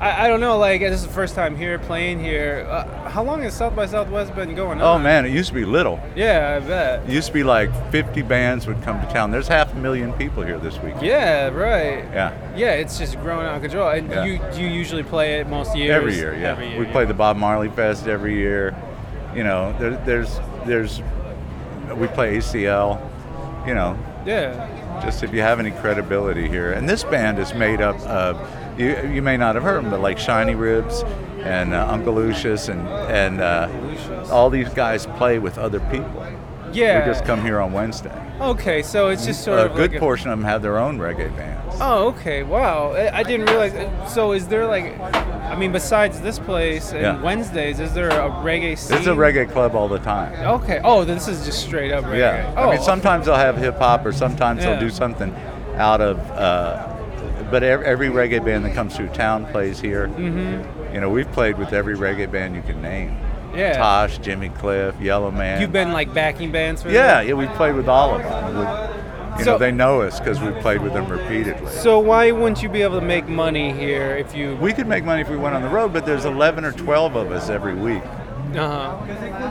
[0.00, 2.66] I, I don't know, like this is the first time here playing here.
[2.68, 5.64] Uh, how long has South by Southwest been going oh man, it used to be
[5.64, 5.98] little.
[6.14, 7.04] Yeah, I bet.
[7.08, 9.30] It used to be like 50 bands would come to town.
[9.30, 10.94] There's half a million people here this week.
[11.00, 12.04] Yeah, right.
[12.12, 12.56] Yeah.
[12.56, 13.88] Yeah, it's just growing out of control.
[13.88, 14.24] And Yeah.
[14.24, 15.94] you you usually play it most years?
[15.96, 16.50] Every year, yeah.
[16.52, 16.92] Every year, we yeah.
[16.92, 18.74] play the Bob Marley Fest every year.
[19.34, 21.00] You know, there, there's there's
[21.96, 23.00] we play ACL.
[23.66, 25.00] You know, Yeah.
[25.02, 26.72] just if you have any credibility here.
[26.72, 28.36] And this band is made up of
[28.78, 28.96] you.
[29.12, 31.02] You may not have heard them, but like Shiny Ribs
[31.42, 33.68] and uh, Uncle Lucius and and uh,
[34.30, 36.26] all these guys play with other people.
[36.72, 37.06] Yeah.
[37.06, 38.12] We just come here on Wednesday.
[38.40, 40.60] Okay, so it's just sort a of a good like a- portion of them have
[40.60, 41.76] their own reggae bands.
[41.80, 42.42] Oh, okay.
[42.42, 42.92] Wow.
[42.92, 43.72] I I didn't realize.
[44.12, 47.22] So is there like, I mean, besides this place and Yeah.
[47.22, 48.98] Wednesdays, is there a reggae scene?
[48.98, 50.34] It's a reggae club all the time.
[50.60, 50.80] Okay.
[50.84, 52.18] Oh, this is just straight up reggae.
[52.18, 52.54] Yeah.
[52.56, 54.70] Oh, I mean, sometimes they'll have hip hop, or sometimes Yeah.
[54.72, 55.34] they'll do something
[55.76, 56.18] out of.
[56.32, 56.92] Uh,
[57.50, 60.08] but every reggae band that comes through town plays here.
[60.08, 60.94] Mm-hmm.
[60.94, 63.16] You know, we've played with every reggae band you can name.
[63.54, 63.76] Yeah.
[63.78, 65.60] Tosh, Jimmy Cliff, Yellowman.
[65.60, 67.28] You've been like backing bands for Yeah, them?
[67.28, 68.58] yeah, we've played with all of them.
[68.58, 71.70] We- you So- know, they know us because we've played with them repeatedly.
[71.70, 74.56] So why wouldn't you be able to make money here if you?
[74.60, 77.16] we could make money if we went on the road, but there's 11 or 12
[77.16, 78.02] of us every week.
[78.56, 78.94] Uh-huh.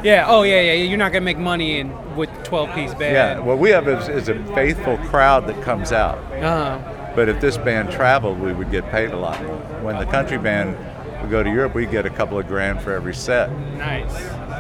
[0.03, 0.25] Yeah.
[0.27, 0.71] Oh, yeah, yeah.
[0.73, 3.13] You're not gonna make money in with 12 piece band.
[3.13, 6.17] Yeah, what we have is, is a faithful crowd that comes out.
[6.41, 6.77] Uh-huh.
[7.15, 9.55] But if this band traveled, we would get paid a lot more.
[9.81, 10.77] When the country band
[11.21, 13.51] would go to Europe, we get a couple of grand for every set.
[13.77, 14.13] Nice.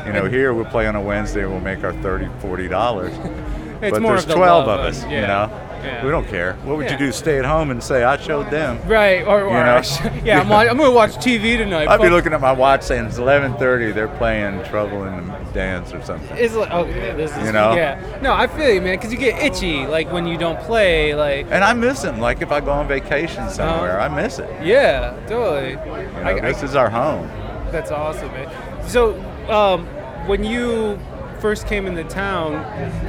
[0.05, 3.13] You know, here we'll play on a Wednesday and we'll make our 30 40 dollars.
[3.81, 5.64] It's but there's of the 12 love of of- us, yeah, you know.
[5.85, 6.03] Yeah.
[6.05, 6.53] We don't care.
[6.63, 6.93] What would Yeah.
[6.93, 7.11] you do?
[7.11, 8.79] Stay at home and say I showed them?
[8.87, 9.21] Right.
[9.25, 9.81] Or, or You know?
[10.23, 11.87] yeah, I'm, I'm gonna watch TV tonight.
[11.87, 13.93] I'd be looking at my watch saying it's 11:30.
[13.93, 16.35] They're playing Trouble in the Dance or something.
[16.37, 17.75] It's like okay, this is You know?
[17.75, 18.19] yeah.
[18.21, 21.13] No, I feel you, man, because you get itchy like when you don't play.
[21.15, 22.19] Like And I miss them.
[22.19, 24.49] Like if I go on vacation somewhere, I miss it.
[24.63, 25.69] yeah, totally.
[25.71, 27.27] You know, I- I- this is our home.
[27.71, 28.49] That's awesome, man.
[28.87, 29.15] So,
[29.49, 29.85] um,
[30.27, 30.99] when you
[31.39, 32.63] first came into town,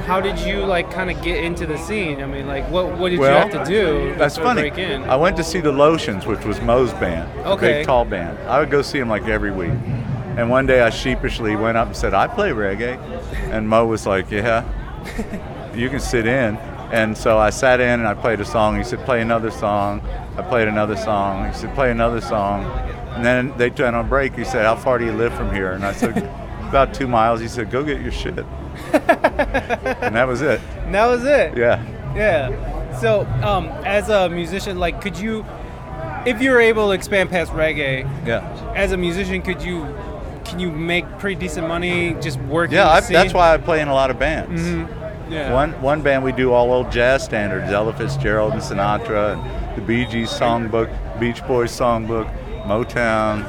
[0.05, 2.21] how did you like kind of get into the scene?
[2.21, 4.15] I mean, like, what what did Well, you have to do?
[4.17, 4.61] That's of funny.
[4.61, 5.03] Break in?
[5.03, 7.79] I went to see the Lotions, which was Mo's band, Okay.
[7.79, 8.37] big tall band.
[8.47, 9.71] I would go see them like every week.
[10.37, 12.97] And one day I sheepishly went up and said, "I play reggae,"
[13.51, 14.63] and Mo was like, "Yeah,
[15.73, 16.57] you can sit in."
[16.91, 18.77] And so I sat in and I played a song.
[18.77, 20.01] He said, "Play another song."
[20.37, 21.47] I played another song.
[21.47, 22.65] He said, "Play another song."
[23.15, 24.35] And then they went on break.
[24.35, 26.29] He said, "How far do you live from here?" And I said,
[26.69, 28.45] "About two miles." He said, "Go get your shit."
[28.93, 30.61] and that was it.
[30.85, 31.57] And that was it.
[31.57, 31.83] Yeah.
[32.15, 32.99] Yeah.
[32.99, 35.45] So, um, as a musician, like, could you,
[36.25, 38.73] if you're able to expand past reggae, Yeah.
[38.75, 39.85] as a musician, could you,
[40.45, 42.75] can you make pretty decent money just working?
[42.75, 44.63] Yeah, I, that's why I play in a lot of bands.
[45.29, 45.53] Yeah.
[45.53, 49.81] One one band we do all old jazz standards, Ella Fitzgerald and Sinatra, and the
[49.81, 50.89] Bee Gees songbook,
[51.19, 52.31] Beach Boys songbook,
[52.63, 53.43] Motown,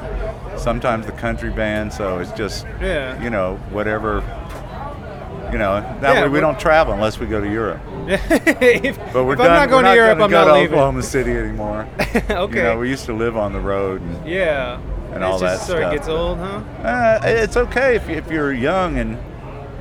[0.58, 1.92] sometimes the country band.
[1.92, 3.20] So it's just Yeah.
[3.22, 4.22] you know whatever
[5.50, 7.80] You know, that Yeah, way we don't travel unless we go to Europe.
[8.08, 9.50] if, But we're if done.
[9.50, 10.74] I'm not going we're to Europe, I'm go not to leaving.
[10.74, 11.88] Oklahoma City anymore.
[12.30, 12.56] okay.
[12.56, 14.02] You know, we used to live on the road.
[14.02, 14.78] And, yeah.
[15.14, 15.92] and all that sort stuff.
[15.94, 16.60] gets old, huh?
[16.84, 19.16] uh, it's okay if, if you're young and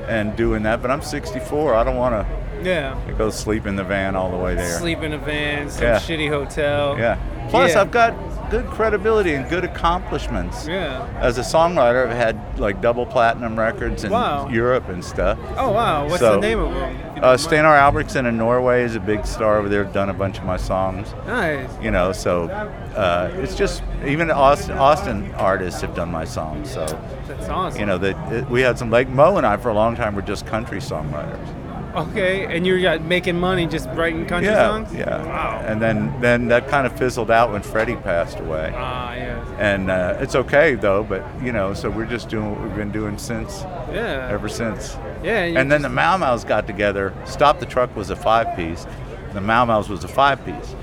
[0.08, 1.74] and doing that, but I'm 64.
[1.76, 2.38] I don't want to.
[2.64, 2.98] Yeah.
[3.18, 4.80] go sleep in the van all the way there.
[4.80, 6.00] Sleep in a van, some Yeah.
[6.00, 6.98] shitty hotel.
[6.98, 7.18] Yeah.
[7.50, 7.82] Plus, Yeah.
[7.82, 8.14] I've got
[8.50, 10.68] good credibility and good accomplishments.
[10.68, 11.08] Yeah.
[11.20, 14.48] As a songwriter, I've had like double platinum records in Wow.
[14.50, 15.38] Europe and stuff.
[15.58, 16.98] Oh wow, what's So, the name of them?
[17.24, 19.84] Uh, Steinar Albrigtsen in Norway is a big star over there.
[19.84, 21.14] Done a bunch of my songs.
[21.26, 21.70] Nice.
[21.82, 26.72] You know, so uh, it's just even Austin, Austin artists have done my songs.
[26.72, 26.86] So
[27.28, 27.80] That's awesome.
[27.80, 30.22] you know that we had some like Mo and I for a long time were
[30.22, 31.48] just country songwriters.
[31.96, 34.94] Okay, and you're making money just writing country yeah, songs?
[34.94, 35.26] yeah.
[35.26, 35.64] Wow.
[35.66, 38.72] And then then that kind of fizzled out when Freddie passed away.
[38.76, 39.56] Ah, yeah.
[39.58, 42.92] And uh, it's okay though, but you know, so we're just doing what we've been
[42.92, 43.62] doing since,
[43.92, 44.30] Yeah.
[44.32, 44.96] ever since.
[45.24, 45.46] Yeah.
[45.46, 47.14] you And then the Mau Mau's got together.
[47.26, 48.86] Stop the Truck was a five piece.
[49.34, 50.76] The Mau Mau's was a five piece.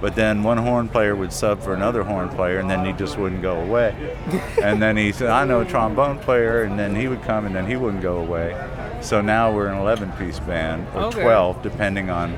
[0.00, 3.18] But then one horn player would sub for another horn player, and then he just
[3.18, 3.94] wouldn't go away.
[4.62, 7.54] and then he said, "I know a trombone player," and then he would come, and
[7.54, 8.54] then he wouldn't go away.
[9.00, 11.22] So now we're an 11 piece band, or Okay.
[11.22, 12.36] 12, depending on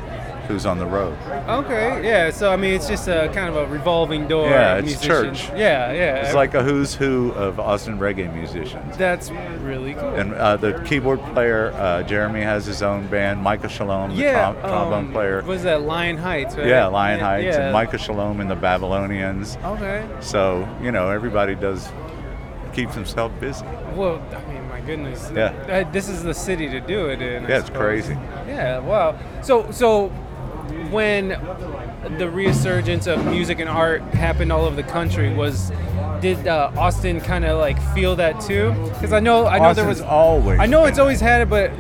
[0.48, 1.16] who's on the road.
[1.48, 2.30] Okay, yeah.
[2.30, 4.48] So I mean, it's just a kind of a revolving door.
[4.50, 5.40] Yeah, it's musicians.
[5.40, 5.50] church.
[5.58, 6.16] Yeah, yeah.
[6.16, 8.96] It's like a who's who of Austin reggae musicians.
[8.96, 10.14] that's really cool.
[10.14, 13.40] And uh, the keyboard player, uh, Jeremy, has his own band.
[13.40, 15.42] Micah Shalom, the yeah, trom- trombone um, player.
[15.42, 16.56] Was that Lion Heights?
[16.56, 16.66] Right?
[16.66, 17.62] Yeah, Lion Yeah, Heights yeah.
[17.62, 19.56] and Micah Shalom and the Babylonians.
[19.64, 20.04] Okay.
[20.20, 21.88] So, you know, everybody does
[22.74, 23.64] keeps himself busy.
[23.94, 24.51] Well, I mean, my
[24.87, 25.30] goodness.
[25.35, 25.47] Yeah.
[25.87, 27.45] Uh, this is the city to do it in.
[27.45, 27.80] I Yeah, it's suppose.
[27.80, 28.14] crazy.
[28.47, 28.78] Yeah.
[28.80, 29.18] Wow.
[29.43, 30.09] So so
[30.91, 31.28] when
[32.18, 35.70] the resurgence of music and art happened all over the country was
[36.23, 38.73] did uh, Austin kind of like feel that too?
[38.95, 41.70] Because I know I know there was always I know it's always had it, but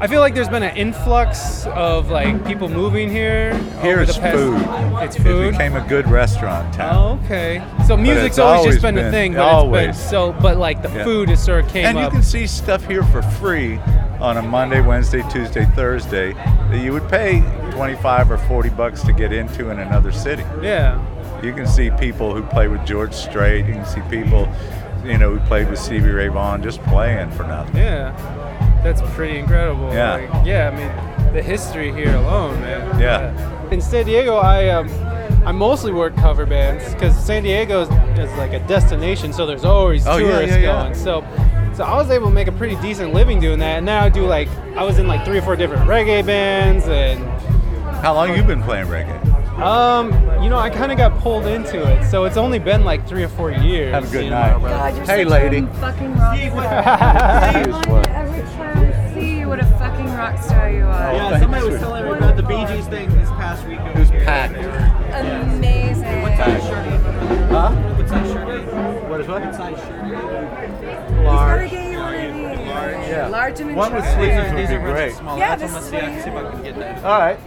[0.00, 3.56] I feel like there's been an influx of like people moving here.
[3.82, 5.02] Here the past, food.
[5.04, 5.48] It's food.
[5.48, 7.20] It became a good restaurant town.
[7.20, 7.62] Oh, okay.
[7.86, 9.86] So music's always, always just been, a thing, but always.
[9.88, 10.32] been so.
[10.32, 11.04] But like the Yeah.
[11.04, 12.12] food is sort of came and you up.
[12.12, 13.78] can see stuff here for free
[14.18, 17.42] on a Monday, Wednesday, Tuesday, Thursday that you would pay
[17.72, 20.42] 25 or 40 bucks to get into in another city.
[20.62, 20.98] yeah.
[21.42, 23.66] You can see people who play with George Strait.
[23.66, 24.48] You can see people,
[25.04, 27.76] you know, who played with Stevie Ray Vaughan just playing for nothing.
[27.76, 28.12] Yeah.
[28.84, 29.92] That's pretty incredible.
[29.92, 30.14] Yeah.
[30.14, 30.70] Like, yeah.
[30.70, 30.76] I
[31.26, 33.00] mean, the history here alone, man.
[33.00, 33.70] Yeah.
[33.70, 34.88] In San Diego, I um,
[35.46, 37.88] I mostly work cover bands because San Diego is,
[38.18, 40.82] is like a destination, so there's always Oh, tourists yeah, yeah.
[40.82, 40.94] going.
[40.94, 41.24] So.
[41.74, 44.10] So I was able to make a pretty decent living doing that, and now I
[44.10, 47.18] do like I was in like three or four different reggae bands, and
[48.04, 49.18] How long you been playing reggae?
[49.60, 53.06] Um, you know, I kind of got pulled into it, so it's only been like
[53.06, 53.92] three or four years.
[53.94, 54.58] Have a good you night.
[54.60, 55.58] but- God, you're Hey, such lady.
[55.58, 56.64] a fucking rock star.
[56.64, 61.12] I want every time see you what a fucking rock star you are.
[61.12, 63.78] Yeah, somebody was telling me about the Bee Gees thing this past week.
[63.78, 64.56] Who's packed?
[64.56, 66.22] Amazing.
[66.22, 66.86] What size shirt?
[67.50, 67.70] Huh?
[67.72, 68.46] What size shirt?
[69.08, 69.42] What is what?
[69.44, 70.04] What size shirt?
[70.04, 70.12] He's
[71.24, 72.66] gotta get you one of these.
[72.68, 73.06] Large.
[73.08, 73.28] Yeah.
[73.30, 75.14] Large and One with sleeves would These be are really great.
[75.14, 75.38] small.
[75.38, 75.96] Yeah, That's this is gonna see.
[75.96, 77.04] I what can see if I can get that.
[77.04, 77.38] All right.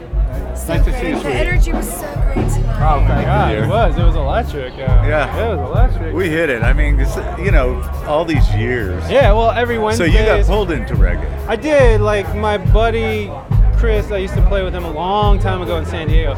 [0.56, 2.94] So Nice to see you, The energy was so great tonight.
[2.96, 3.64] Oh my God, dear.
[3.64, 3.98] it was.
[3.98, 4.74] It was electric.
[4.74, 4.78] Uh,
[5.08, 5.52] Yeah.
[5.52, 6.14] it was electric.
[6.16, 6.64] We hit it.
[6.64, 9.04] I mean, it's, you know, all these years.
[9.10, 11.48] yeah, well, every So you got pulled into reggae.
[11.48, 12.02] I did.
[12.02, 13.32] Like my buddy
[13.78, 16.34] Chris, I used to play with him a long time ago in San Diego.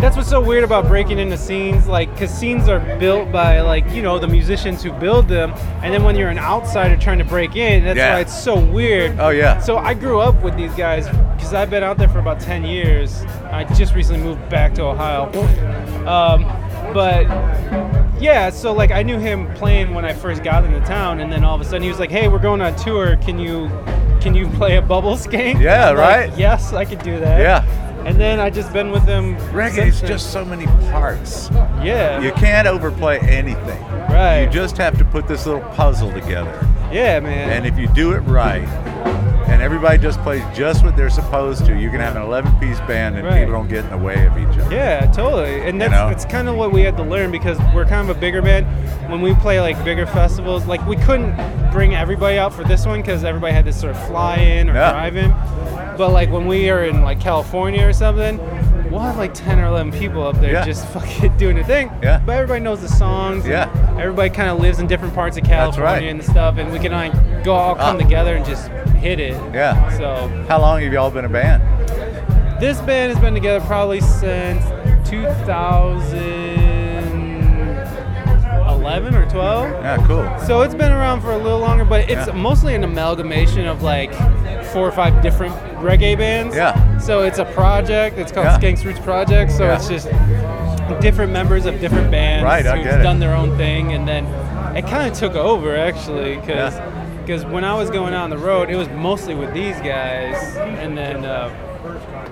[0.00, 3.88] That's what's so weird about breaking into scenes, like, because scenes are built by, like,
[3.90, 7.24] you know, the musicians who build them, and then when you're an outsider trying to
[7.24, 8.14] break in, that's Yeah.
[8.14, 9.18] why it's so weird.
[9.20, 9.58] Oh, yeah.
[9.58, 12.64] So I grew up with these guys because I've been out there for about 10
[12.64, 13.24] years.
[13.52, 15.28] I just recently moved back to Ohio.
[16.06, 16.46] Um,
[16.94, 17.26] but
[18.18, 21.44] yeah, so like I knew him playing when I first got into town, and then
[21.44, 23.16] all of a sudden he was like, "Hey, we're going on tour.
[23.18, 23.70] Can you
[24.20, 26.38] can you play a bubble skate?" Yeah, I'm like, right?
[26.38, 27.40] yes, I could do that.
[27.40, 27.64] Yeah.
[28.06, 29.36] And then I just been with him.
[29.52, 31.48] Reggae is just so many parts.
[31.82, 33.82] yeah, You can't overplay anything.
[34.10, 34.42] Right.
[34.44, 36.66] You just have to put this little puzzle together.
[36.92, 37.50] yeah, man.
[37.50, 38.66] And if you do it right,
[39.48, 42.78] and everybody just plays just what they're supposed to, you can have an 11 piece
[42.80, 43.38] band and Right.
[43.40, 44.74] people don't get in the way of each other.
[44.74, 45.62] Yeah, totally.
[45.68, 46.08] And that's know?
[46.08, 48.66] that's kind of what we had to learn because we're kind of a bigger band.
[49.10, 51.34] When we play like bigger festivals, like we couldn't
[51.72, 54.74] bring everybody out for this one because everybody had to sort of fly in or
[54.74, 54.92] Yeah.
[54.92, 55.34] drive in.
[55.96, 58.38] But like when we are in like California or something,
[58.90, 60.64] we'll have like 10 or 11 people up there Yeah.
[60.64, 61.90] just fucking doing the thing.
[62.02, 62.20] Yeah.
[62.24, 63.46] But everybody knows the songs.
[63.46, 63.68] Yeah.
[63.98, 66.02] Everybody kind of lives in different parts of California right.
[66.04, 67.12] and stuff, and we can like
[67.44, 67.98] go all come Ah.
[68.00, 68.68] together and just
[68.98, 69.32] hit it.
[69.54, 69.88] Yeah.
[69.96, 71.62] So How long have y'all been a band?
[72.60, 74.62] this band has been together probably since
[78.80, 79.70] 2011 or 12.
[79.82, 80.46] Yeah, cool.
[80.46, 82.32] So it's been around for a little longer, but it's Yeah.
[82.34, 84.12] mostly an amalgamation of like
[84.72, 86.56] four or five different reggae bands.
[86.56, 86.98] Yeah.
[86.98, 88.18] So it's a project.
[88.18, 88.58] It's called Yeah.
[88.58, 89.52] Skanks Roots Project.
[89.52, 89.74] So Yeah.
[89.76, 90.08] it's just
[91.00, 93.02] different members of different bands Right, who've it.
[93.02, 94.26] done their own thing, and then
[94.74, 96.74] it kind of took over actually because
[97.28, 97.48] Yeah.
[97.50, 100.96] when I was going out on the road, it was mostly with these guys, and
[100.96, 101.24] then.
[101.24, 101.48] Uh,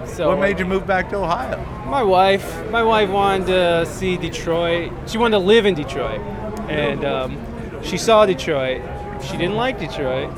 [0.04, 1.58] so What made you move back to Ohio?
[1.86, 4.90] my wife, my wife wanted to see Detroit.
[5.06, 6.20] She wanted to live in Detroit,
[6.68, 8.82] and um, she saw Detroit.
[9.22, 10.30] She didn't like Detroit,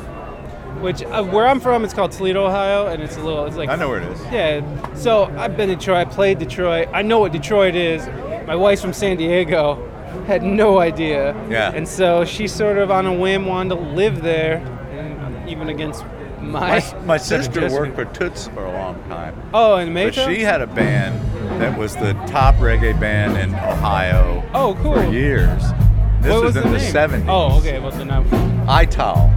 [0.81, 3.69] which uh, where I'm from, it's called Toledo, Ohio, and it's a little, it's like
[3.69, 4.21] I know where it is.
[4.33, 4.95] yeah.
[4.95, 5.99] So I've been to Detroit.
[6.07, 6.89] I played Detroit.
[6.93, 8.07] I know what Detroit is.
[8.47, 9.87] My wife's from San Diego.
[10.27, 11.35] Had no idea.
[11.49, 11.73] Yeah.
[11.73, 14.57] And so she sort of on a whim wanted to live there,
[14.93, 16.05] and even against
[16.41, 19.41] my My, my sister worked for Toots for a long time.
[19.53, 21.21] Oh, in But she had a band
[21.61, 24.95] that was the top reggae band in Ohio Oh, cool.
[24.95, 25.63] for years.
[26.21, 26.93] This what was, in the the name?
[26.93, 27.25] 70s.
[27.29, 27.79] Oh, okay.
[27.79, 29.33] Well then I'm Ital.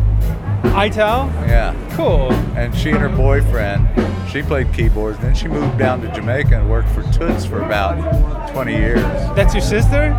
[0.76, 1.28] Ital.
[1.48, 1.74] Yeah.
[1.96, 2.32] Cool.
[2.58, 3.88] And she and her boyfriend,
[4.30, 5.18] she played keyboards.
[5.20, 9.02] Then she moved down to Jamaica and worked for Toots for about 20 years.
[9.36, 10.12] That's your sister?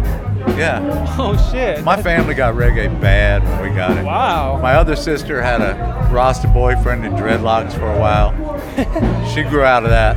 [0.56, 1.04] Yeah.
[1.18, 1.82] Oh shit.
[1.82, 4.04] My family got reggae bad when we got it.
[4.04, 4.58] Wow.
[4.60, 8.32] My other sister had a Rasta boyfriend in dreadlocks for a while.
[9.34, 10.16] she grew out of that.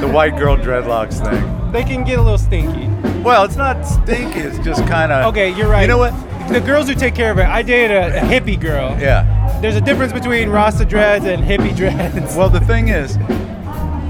[0.00, 1.72] The white girl dreadlocks thing.
[1.72, 2.88] they can get a little stinky.
[3.22, 4.40] Well, it's not stinky.
[4.40, 5.26] It's just kind of.
[5.32, 5.82] Okay, you're right.
[5.82, 6.12] You know what?
[6.52, 7.46] The girls who take care of it.
[7.46, 8.96] I dated a, a hippie girl.
[8.98, 9.58] Yeah.
[9.60, 12.34] There's a difference between Rasta dreads and hippie dreads.
[12.36, 13.18] Well, the thing is,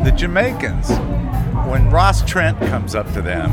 [0.04, 0.90] the Jamaicans,
[1.68, 3.50] when Ross Trent comes up to them,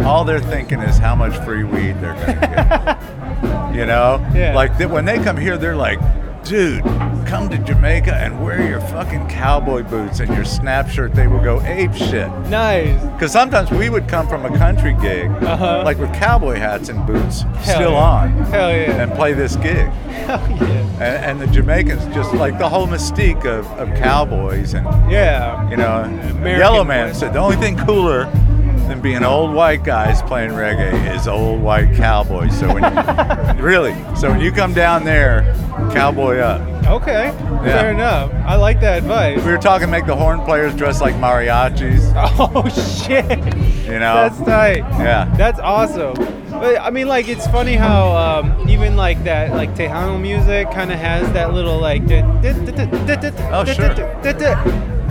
[0.00, 3.74] all they're thinking is how much free weed they're going to get.
[3.74, 4.24] you know?
[4.34, 4.52] Yeah.
[4.54, 5.98] Like th- when they come here, they're like,
[6.44, 6.82] dude,
[7.26, 11.14] come to Jamaica and wear your fucking cowboy boots and your snap shirt.
[11.14, 12.28] They will go ape shit.
[12.48, 13.00] nice.
[13.12, 15.82] Because sometimes we would come from a country gig, Uh-huh.
[15.84, 17.96] like with cowboy hats and boots Hell still yeah.
[17.98, 19.02] on, Hell yeah.
[19.02, 19.76] and play this gig.
[20.26, 20.78] Hell yeah.
[21.00, 25.68] And, and the Jamaicans just like the whole mystique of, of cowboys and Yeah.
[25.70, 27.14] you know, American Yellowman way.
[27.14, 28.24] said the only thing cooler
[28.88, 32.58] than being old white guys playing reggae is old white cowboys.
[32.58, 35.42] So when you, really, so when you come down there,
[35.92, 36.60] cowboy up.
[36.86, 37.32] Okay.
[37.62, 38.32] Fair enough.
[38.46, 39.42] I like that advice.
[39.44, 42.12] We were talking make the horn players dress like mariachis.
[42.54, 43.38] Oh shit.
[43.86, 44.78] You know, That's tight.
[44.78, 45.32] Yeah.
[45.36, 46.14] That's awesome.
[46.50, 50.92] But I mean, like, it's funny how um, even like that, like Tejano music, kind
[50.92, 52.02] of has that little like.
[52.10, 53.94] Oh sure.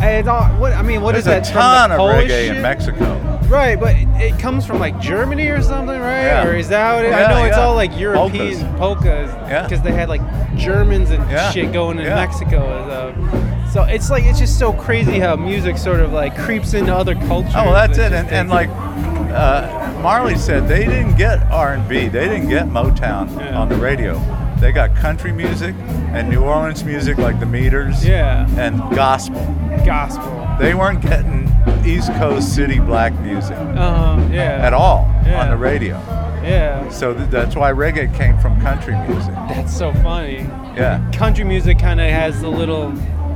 [0.04, 1.54] It's all, what I mean, what is there's a that?
[1.54, 2.56] from ton of Polish reggae shit?
[2.56, 3.31] in Mexico.
[3.52, 6.24] Right, but it comes from like Germany or something, right?
[6.24, 6.48] Yeah.
[6.48, 7.64] Or is that what it, Yeah, I know it's yeah.
[7.64, 10.22] all like European polkas because they had like
[10.56, 12.06] Germans and shit going in.
[12.06, 12.62] Mexico.
[12.88, 16.96] So, so it's like it's just so crazy how music sort of like creeps into
[16.96, 17.54] other cultures.
[17.56, 18.14] Oh, well, that's it.
[18.14, 22.08] And, and like uh, Marley said, they didn't get R&B.
[22.08, 24.14] They didn't get Motown on the radio.
[24.62, 25.74] They got country music
[26.14, 28.06] and New Orleans music like the Meters.
[28.06, 28.48] Yeah.
[28.58, 29.44] And gospel.
[29.86, 30.48] gospel.
[30.60, 31.52] They weren't getting
[31.84, 34.60] East Coast city black music Uh, yeah.
[34.66, 35.42] at all Yeah.
[35.42, 35.96] on the radio.
[36.44, 36.88] Yeah.
[36.90, 39.34] So th- that's why reggae came from country music.
[39.50, 40.46] That's so funny.
[40.78, 41.02] Yeah.
[41.12, 42.94] Country music kind of has the little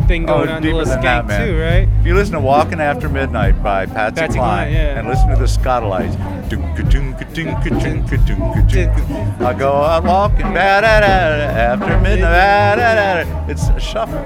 [0.07, 1.47] thing Oh, going on, the deeper little than that, man.
[1.47, 1.87] too, right?
[2.01, 4.99] If you listen to "Walking After Midnight" by Patsy, Patsy Cline, Cline, yeah.
[4.99, 6.15] and listen to the Skatalites,
[9.41, 13.49] I go out walking after midnight.
[13.49, 14.25] It's a shuffle.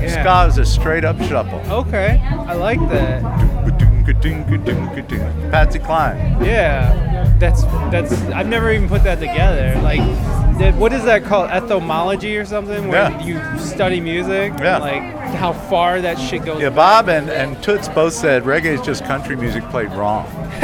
[0.00, 0.22] Yeah.
[0.22, 1.60] Ska is a straight up shuffle.
[1.72, 3.22] Okay, I like that.
[5.50, 6.44] Patsy Cline.
[6.44, 8.12] Yeah, that's that's.
[8.28, 9.80] I've never even put that together.
[9.82, 10.00] Like,
[10.58, 11.50] that, what is that called?
[11.50, 12.88] Ethnomology or something?
[12.88, 13.22] Where Yeah.
[13.54, 14.52] you study music.
[14.58, 14.78] Yeah.
[14.78, 15.02] Like
[15.34, 16.60] how far that shit goes.
[16.62, 20.26] Yeah, Bob and, and Toots both said reggae is just country music played wrong.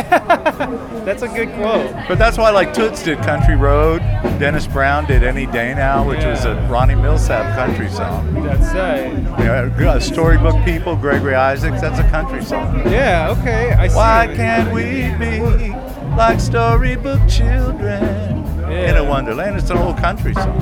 [1.05, 1.93] That's a good quote.
[2.07, 3.99] But that's why, like Toots did Country Road,
[4.39, 8.33] Dennis Brown did Any Day Now, which was a Ronnie Milsap country song.
[8.45, 9.13] That's it.
[9.41, 12.77] You know, Storybook People, Gregory Isaacs, that's a country song.
[12.91, 13.35] Yeah.
[13.41, 13.73] Okay.
[13.73, 13.97] I see.
[13.97, 15.71] Why can't we be
[16.17, 18.40] like storybook children
[18.71, 19.57] in a wonderland?
[19.57, 20.59] It's an old country song.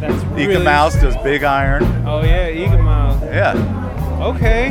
[0.00, 0.62] That's really.
[0.62, 1.82] Mouse does Big Iron.
[2.06, 3.22] Oh yeah, Eek-A-Mouse.
[3.24, 3.54] Yeah,
[4.22, 4.70] Okay.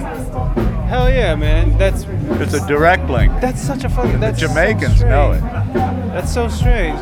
[0.88, 1.76] Hell yeah, man.
[1.78, 2.06] That's
[2.40, 3.32] it's a direct link.
[3.42, 4.20] that's such a fucking.
[4.20, 5.42] That's so Jamaicans know it.
[5.42, 7.00] That's so strange.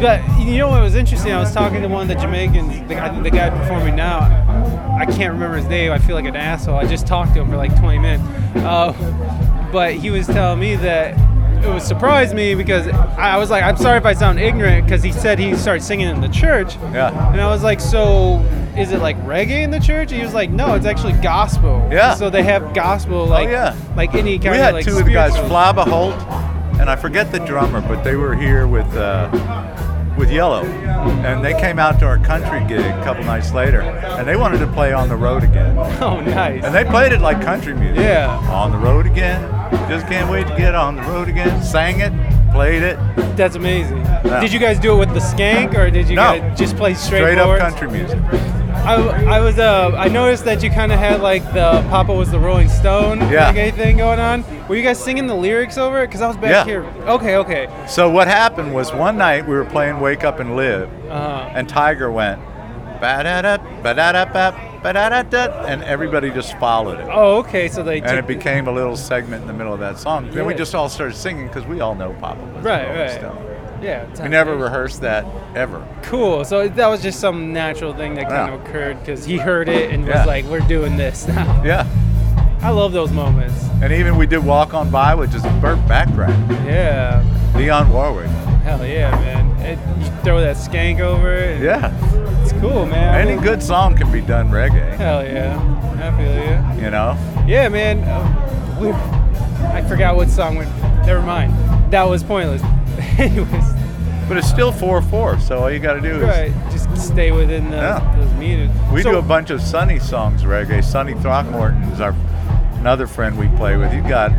[0.00, 1.30] But you know what was interesting?
[1.32, 4.20] I was talking to one of the Jamaicans, the guy, the guy performing now.
[4.98, 5.92] I can't remember his name.
[5.92, 6.76] I feel like an asshole.
[6.76, 8.24] I just talked to him for like 20 minutes.
[8.56, 8.92] Uh,
[9.72, 11.16] but he was telling me that
[11.62, 15.02] it was surprised me because I was like, I'm sorry if I sound ignorant because
[15.02, 16.76] he said he started singing in the church.
[16.92, 17.32] Yeah.
[17.32, 18.38] And I was like, so
[18.76, 20.10] is it like reggae in the church?
[20.12, 21.86] He was like, no, it's actually gospel.
[21.92, 22.12] Yeah.
[22.14, 23.76] Oh, So they have gospel like yeah.
[23.96, 24.60] like any kind of like.
[24.60, 26.14] We of had like two of the guys, Flabba Holt
[26.80, 29.28] and I forget the drummer, but they were here with uh,
[30.18, 34.26] with Yellow, and they came out to our country gig a couple nights later, and
[34.26, 36.64] they wanted to play on the road again, Oh, nice.
[36.64, 37.98] and they played it like country music.
[38.02, 38.34] Yeah.
[38.50, 39.42] On the road again,
[39.88, 41.62] just can't wait to get on the road again.
[41.62, 42.12] Sang it,
[42.52, 42.98] played it,
[43.36, 43.98] That's amazing.
[43.98, 44.40] Yeah.
[44.40, 46.38] Did you guys do it with the skank, or did you No.
[46.38, 48.18] guys just play straight, straight up country music.
[48.82, 48.94] I,
[49.36, 52.38] I was uh I noticed that you kind of had like the Papa was the
[52.38, 53.52] Rolling Stone Yeah.
[53.52, 54.42] reggae thing going on.
[54.68, 56.06] Were you guys singing the lyrics over it?
[56.06, 56.64] Because I was back Yeah.
[56.64, 56.84] here.
[57.06, 57.68] Okay, okay.
[57.86, 61.68] So what happened was one night we were playing Wake Up and Live, Uh, and
[61.68, 62.40] Tiger went
[63.00, 67.08] ba-da-da, ba-da-da-ba, ba-da-da-da, and everybody just followed it.
[67.10, 67.68] oh, okay.
[67.68, 70.30] So they And it became a little segment in the middle of that song.
[70.30, 73.10] Then we just all started singing because we all know Papa was right, Rolling right.
[73.10, 73.46] Stone.
[73.82, 74.22] Yeah.
[74.22, 75.24] We never rehearsed that
[75.54, 75.86] ever.
[76.02, 76.44] Cool.
[76.44, 78.54] So that was just some natural thing that kind Yeah.
[78.54, 80.24] of occurred because he heard it and was Yeah.
[80.26, 81.86] like, "We're doing this now." Yeah.
[82.62, 83.54] I love those moments.
[83.82, 86.28] And even we did Walk On By, which is a Burt Bacharach.
[86.66, 87.22] Yeah.
[87.54, 88.28] Dionne Warwick.
[88.64, 89.46] Hell yeah, man.
[89.62, 91.62] It, you throw that skank over it.
[91.62, 91.90] Yeah.
[92.60, 93.28] Cool, man.
[93.28, 95.58] Any good song can be done reggae, Hell yeah.
[96.02, 96.84] I feel you.
[96.84, 97.16] you know?
[97.46, 98.00] Yeah, man.
[98.00, 98.90] Uh, we,
[99.68, 100.70] I forgot what song went.
[101.06, 101.52] Never mind.
[101.92, 102.62] That was pointless.
[103.18, 103.72] Anyways,
[104.28, 106.22] But it's still 4 4, so all you got to do is.
[106.22, 106.52] right.
[106.70, 108.16] Just stay within the, Yeah.
[108.18, 108.70] those meters.
[108.92, 110.84] We So- do a bunch of Sonny songs reggae.
[110.84, 112.14] Sonny Throckmorton is our
[112.78, 113.90] another friend we play with.
[113.92, 114.32] He's got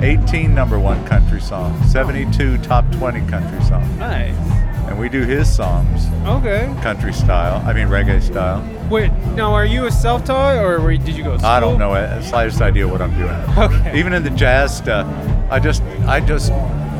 [0.00, 4.34] 18 number one country songs, 72 top 20 country songs, Nice.
[4.88, 6.72] And we do his songs Okay.
[6.82, 7.62] country style.
[7.66, 8.62] I mean reggae style.
[8.90, 9.12] Wait.
[9.36, 11.36] Now, are you a self-taught or were, did you go?
[11.36, 13.36] To I don't know the slightest idea what I'm doing.
[13.58, 13.98] Okay.
[13.98, 15.06] Even in the jazz stuff,
[15.50, 16.52] I just I just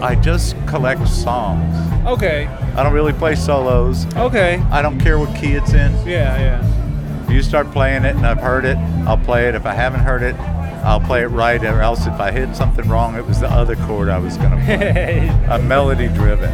[0.02, 1.74] I just collect songs.
[2.06, 2.46] Okay.
[2.76, 4.06] I don't really play solos.
[4.16, 4.58] Okay.
[4.70, 5.92] I don't care what key it's in.
[6.06, 6.38] Yeah.
[6.38, 7.24] Yeah.
[7.24, 8.76] If You start playing it and I've heard it,
[9.06, 9.54] I'll play it.
[9.54, 10.34] If I haven't heard it,
[10.84, 11.62] I'll play it right.
[11.64, 14.50] Or else if I hit something wrong, it was the other chord I was going
[14.52, 15.28] to play.
[15.50, 16.50] I'm melody driven,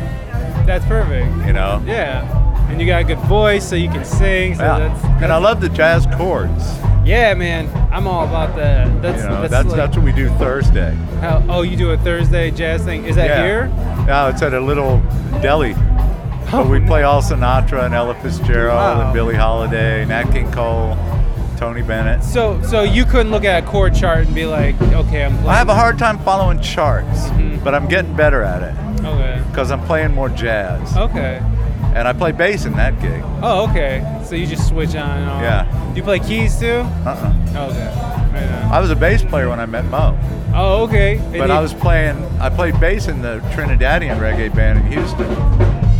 [0.66, 1.46] That's perfect.
[1.46, 1.82] you know?
[1.86, 2.40] Yeah.
[2.70, 4.54] And you got a good voice, so you can sing.
[4.54, 4.78] So Yeah.
[4.88, 6.76] that's, and I love the jazz chords.
[7.04, 7.68] Yeah, man.
[7.92, 9.02] I'm all about that.
[9.02, 10.94] That's you know, that's, that's like, that's what we do Thursday.
[11.20, 13.04] how, oh, you do a Thursday jazz thing.
[13.04, 13.44] Is that yeah.
[13.44, 13.72] here?
[14.06, 15.00] Yeah, it's at a little
[15.42, 15.74] deli.
[16.50, 19.04] But we play all Sinatra and Ella Fitzgerald Wow.
[19.04, 20.96] and Billie Holiday, Nat King Cole,
[21.56, 22.22] Tony Bennett.
[22.22, 25.48] So so you couldn't look at a chord chart and be like, okay, I'm playing.
[25.48, 27.62] I have a hard time following charts, Mhm.
[27.64, 29.33] but I'm getting better at it Okay.
[29.54, 30.96] Because I'm playing more jazz.
[30.96, 31.40] Okay.
[31.94, 33.22] And I play bass in that gig.
[33.40, 34.02] Oh, okay.
[34.26, 35.42] So you just switch on and off.
[35.42, 35.90] Yeah.
[35.92, 36.66] Do you play keys too?
[37.06, 37.70] Uh-uh.
[37.70, 37.86] Okay.
[38.34, 38.72] Right on.
[38.72, 40.18] I was a bass player when I met Mo,
[40.56, 41.18] Oh, okay.
[41.18, 42.16] And but you- I was playing.
[42.40, 45.28] I played bass in the Trinidadian reggae band in Houston.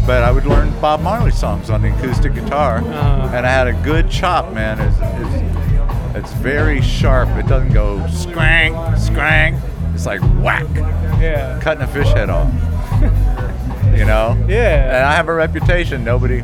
[0.04, 3.30] But I would learn Bob Marley songs on the acoustic guitar, Uh-huh.
[3.36, 4.78] and I had a good chop, man.
[4.80, 7.28] It's, it's, it's very sharp.
[7.38, 9.56] It doesn't go scrank, scrank.
[9.94, 10.66] It's like whack,
[11.20, 11.58] Yeah.
[11.62, 12.50] cutting a fish head off.
[13.96, 14.36] You know?
[14.48, 14.96] Yeah.
[14.96, 16.04] And I have a reputation.
[16.04, 16.42] Nobody,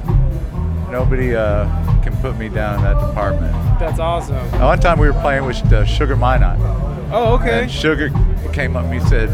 [0.91, 1.65] nobody uh,
[2.03, 3.53] can put me down in that department.
[3.79, 4.37] That's awesome.
[4.53, 6.59] Now, one time we were playing with uh, Sugar Minot.
[7.13, 7.63] Oh, okay.
[7.63, 8.11] And Sugar
[8.53, 9.31] came up and he said,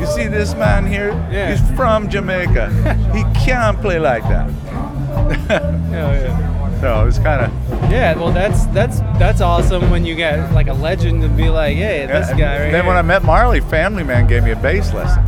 [0.00, 1.10] You see this man here?
[1.30, 1.54] Yeah.
[1.54, 2.70] He's from Jamaica.
[3.14, 4.50] he can't play like that.
[5.90, 6.59] Hell yeah.
[6.80, 7.52] So it was kind of.
[7.90, 11.76] Yeah, well, that's that's that's awesome when you get like a legend to be like,
[11.76, 14.92] hey, this guy right Then when I met Marley, Family Man gave me a bass
[14.92, 15.22] lesson.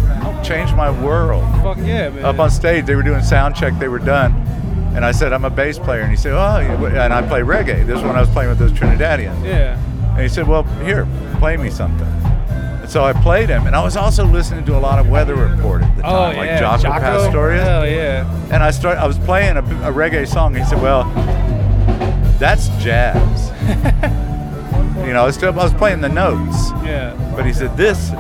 [0.45, 1.45] Changed my world.
[1.63, 2.25] Fuck yeah, man.
[2.25, 4.33] Up on stage, they were doing sound check, they were done.
[4.95, 6.03] And I said, I'm a bass player.
[6.03, 7.87] And he said, Oh, and I play reggae.
[7.87, 9.43] This is when I was playing with those Trinidadians.
[9.45, 9.79] Yeah.
[10.13, 11.07] And he said, Well, here,
[11.39, 12.07] play me something.
[12.07, 13.67] And so I played him.
[13.67, 16.37] And I was also listening to a lot of Weather Report at the Oh time,
[16.37, 16.61] like yeah.
[16.61, 17.63] Jaco, Pastorius.
[17.63, 18.29] Hell yeah.
[18.53, 18.99] And I start.
[18.99, 20.55] I was playing a, a reggae song.
[20.55, 21.05] He said, "Well,
[22.43, 23.51] that's jazz."
[25.07, 27.15] you know, I was, still, I was playing the notes, Yeah.
[27.37, 28.11] but he said, "This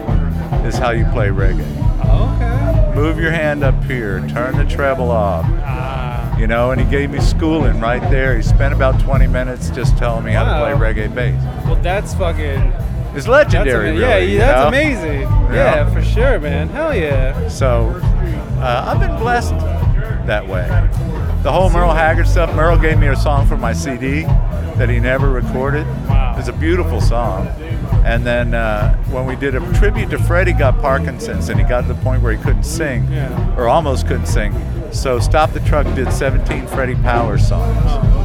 [0.64, 1.66] is how you play reggae.
[2.04, 2.94] Okay.
[2.94, 6.36] Move your hand up here, turn the treble off." Ah.
[6.38, 8.36] You know, and he gave me schooling right there.
[8.36, 11.40] He spent about 20 minutes just telling me how to play reggae bass.
[11.64, 12.72] Well, that's fucking.
[13.14, 14.34] It's That's legendary, ama- really.
[14.36, 14.68] yeah, that's know?
[14.68, 15.20] amazing.
[15.20, 15.52] Yeah.
[15.52, 16.68] Yeah, for sure, man.
[16.70, 17.46] Hell yeah.
[17.48, 17.90] So
[18.58, 19.52] uh, I've been blessed
[20.26, 20.66] that way.
[21.42, 22.54] The whole Merle Haggard stuff.
[22.54, 24.22] Merle gave me a song for my CD
[24.78, 25.86] that he never recorded.
[26.08, 26.36] Wow.
[26.38, 27.48] It's a beautiful song.
[28.04, 31.82] And then uh, when we did a tribute to Freddie, got Parkinson's, and he got
[31.82, 33.56] to the point where he couldn't sing, Yeah.
[33.56, 34.54] or almost couldn't sing.
[34.92, 37.76] So Stop the Truck did 17 Freddie Powers songs,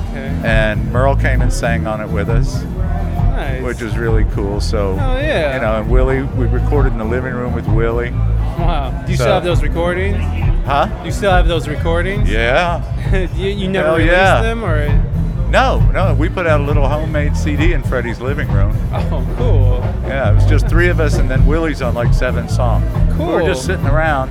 [0.10, 0.40] Okay.
[0.44, 3.64] and Merle came and sang on it with us, Nice.
[3.64, 4.62] which was really cool.
[4.62, 5.56] So Oh, yeah.
[5.56, 8.12] you know, and Willie, we recorded in the living room with Willie.
[8.12, 8.92] Wow.
[9.06, 10.18] Do you So- still have those recordings?
[10.68, 10.90] Huh?
[11.06, 12.30] You still have those recordings?
[12.30, 12.84] Yeah.
[13.38, 14.42] you, you never Hell released yeah.
[14.42, 14.88] them, or?
[15.50, 18.76] No, no, we put out a little homemade CD in Freddie's living room.
[18.92, 19.80] Oh, cool.
[20.06, 22.86] Yeah, it was just three of us, and then Willie's on like seven songs.
[23.16, 23.28] Cool.
[23.28, 24.30] We were just sitting around.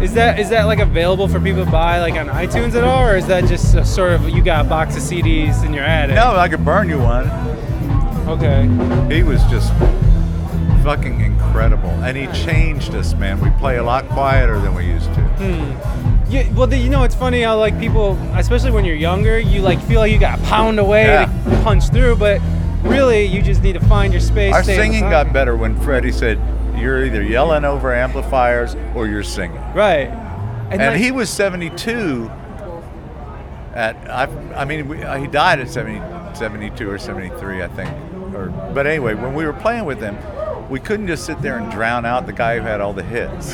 [0.00, 3.08] Is that is that like available for people to buy like on iTunes at all,
[3.08, 5.82] or is that just a sort of you got a box of CDs in your
[5.82, 6.14] attic?
[6.14, 7.28] No, I could burn you one.
[8.28, 8.62] Okay.
[9.12, 9.72] He was just
[10.84, 13.40] fucking incredible, and he changed us, man.
[13.40, 15.21] We play a lot quieter than we used to.
[15.40, 16.50] Yeah.
[16.54, 19.80] Well, the, you know, it's funny how like people, especially when you're younger, you like
[19.82, 21.26] feel like you got to pound away Yeah.
[21.26, 22.40] to punch through, but
[22.82, 24.54] really you just need to find your space.
[24.54, 26.38] Our stay in the singing got better when Freddie said,
[26.76, 30.08] "You're either yelling over amplifiers or you're singing." Right.
[30.70, 32.30] And, like- he was 72.
[33.74, 34.24] At I,
[34.54, 36.00] I mean, we, uh, he died at 70,
[36.34, 37.90] 72 or 73, I think.
[38.34, 40.16] Or, but anyway, when we were playing with him,
[40.70, 43.52] we couldn't just sit there and drown out the guy who had all the hits.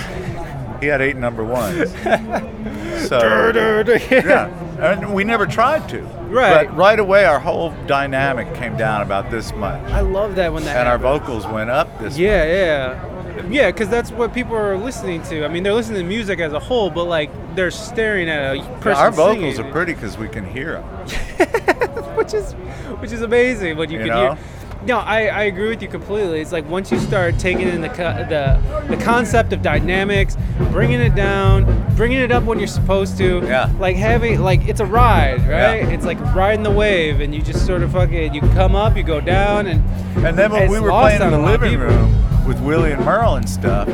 [0.81, 1.91] He had eight number ones.
[3.09, 3.18] so
[4.11, 4.49] yeah,
[4.81, 6.03] and we never tried to.
[6.29, 6.66] Right.
[6.68, 10.64] But right away, our whole dynamic came down about this much, I love that when
[10.64, 10.76] that.
[10.76, 12.18] and our vocals went up this.
[12.18, 13.70] Yeah, yeah, yeah.
[13.70, 15.45] Because that's what people are listening to.
[15.45, 18.57] I mean, they're listening to music as a whole, but like they're staring at a
[18.59, 20.85] Yeah, person our vocals singing, are pretty because we can hear them.
[22.16, 22.53] which is
[23.01, 24.35] which is amazing when you, You can know?
[24.35, 24.45] hear.
[24.85, 26.41] No, I, I agree with you completely.
[26.41, 30.37] It's like once you start taking in the co- the the concept of dynamics,
[30.70, 31.64] bringing it down,
[31.97, 33.41] bringing it up when you're supposed to.
[33.45, 33.72] Yeah.
[33.79, 35.83] Like having like it's a ride, right?
[35.83, 35.91] Yeah.
[35.91, 39.03] It's like riding the wave, and you just sort of fucking you come up, you
[39.03, 39.85] go down, and
[40.24, 42.93] And then when we were playing in the a lot of living room with Willie
[42.93, 43.89] and Merle and stuff,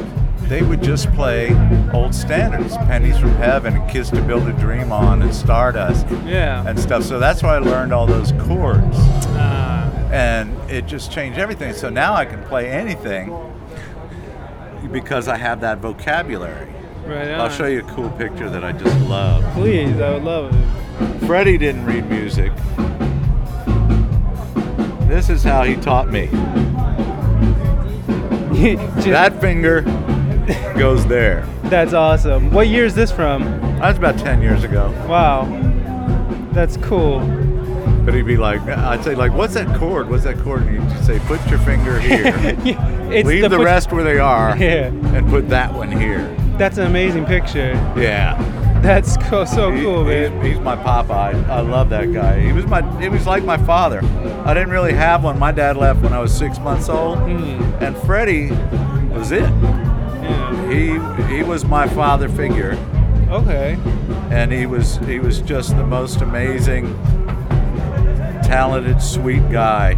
[0.48, 1.56] they would just play
[1.94, 6.66] old standards, Pennies from Heaven, and Kiss to Build a Dream On, and Stardust, yeah.
[6.68, 7.02] and stuff.
[7.02, 8.98] So that's why I learned all those chords,
[10.14, 11.72] and it just changed everything.
[11.74, 13.36] So now I can play anything
[14.92, 16.72] because I have that vocabulary.
[17.04, 17.32] right.
[17.32, 19.42] I'll show you a cool picture that I just love.
[19.54, 21.26] Please, I would love it.
[21.26, 22.52] Freddie didn't read music.
[25.08, 26.26] This is how he taught me.
[28.54, 29.82] Just- That finger
[30.78, 31.44] goes there.
[31.64, 32.52] That's awesome.
[32.52, 33.42] What year is this from?
[33.80, 34.90] That's about 10 years ago.
[35.08, 35.44] Wow.
[36.52, 37.20] That's cool.
[38.04, 40.08] But he'd be like, I'd say, like, what's that chord?
[40.10, 40.62] What's that chord?
[40.62, 42.22] And he'd say, put your finger here.
[42.26, 44.86] it's Leave the, put- rest where they are Yeah.
[44.86, 46.24] and put that one here.
[46.58, 47.72] That's an amazing picture.
[47.96, 48.36] Yeah.
[48.82, 50.44] That's co- so He- cool, he's, man.
[50.44, 51.48] he's my Popeye.
[51.48, 52.38] I, I love that guy.
[52.40, 54.00] He was my he was like my father.
[54.44, 55.38] I didn't really have one.
[55.38, 57.16] My dad left when I was six months old.
[57.20, 57.80] Mm.
[57.80, 58.50] And Freddie
[59.18, 59.40] was it.
[59.40, 60.70] Yeah.
[60.70, 62.72] He he was my father figure.
[63.30, 63.78] Okay.
[64.30, 66.86] and he was he was just the most amazing,
[68.44, 69.92] talented, sweet guy.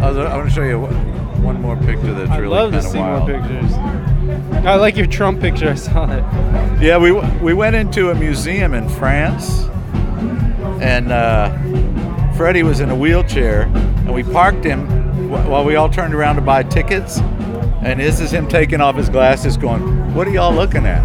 [0.00, 0.80] I, I want to show you
[1.42, 3.72] one more picture that's I'd really love to see more pictures.
[4.64, 5.70] I like your Trump picture.
[5.70, 6.82] I saw it.
[6.82, 9.64] Yeah, we we went into a museum in France,
[10.80, 11.50] and uh,
[12.34, 16.42] Freddie was in a wheelchair, and we parked him while we all turned around to
[16.42, 17.18] buy tickets.
[17.82, 21.02] And this is him taking off his glasses, going, "What are y'all looking at?"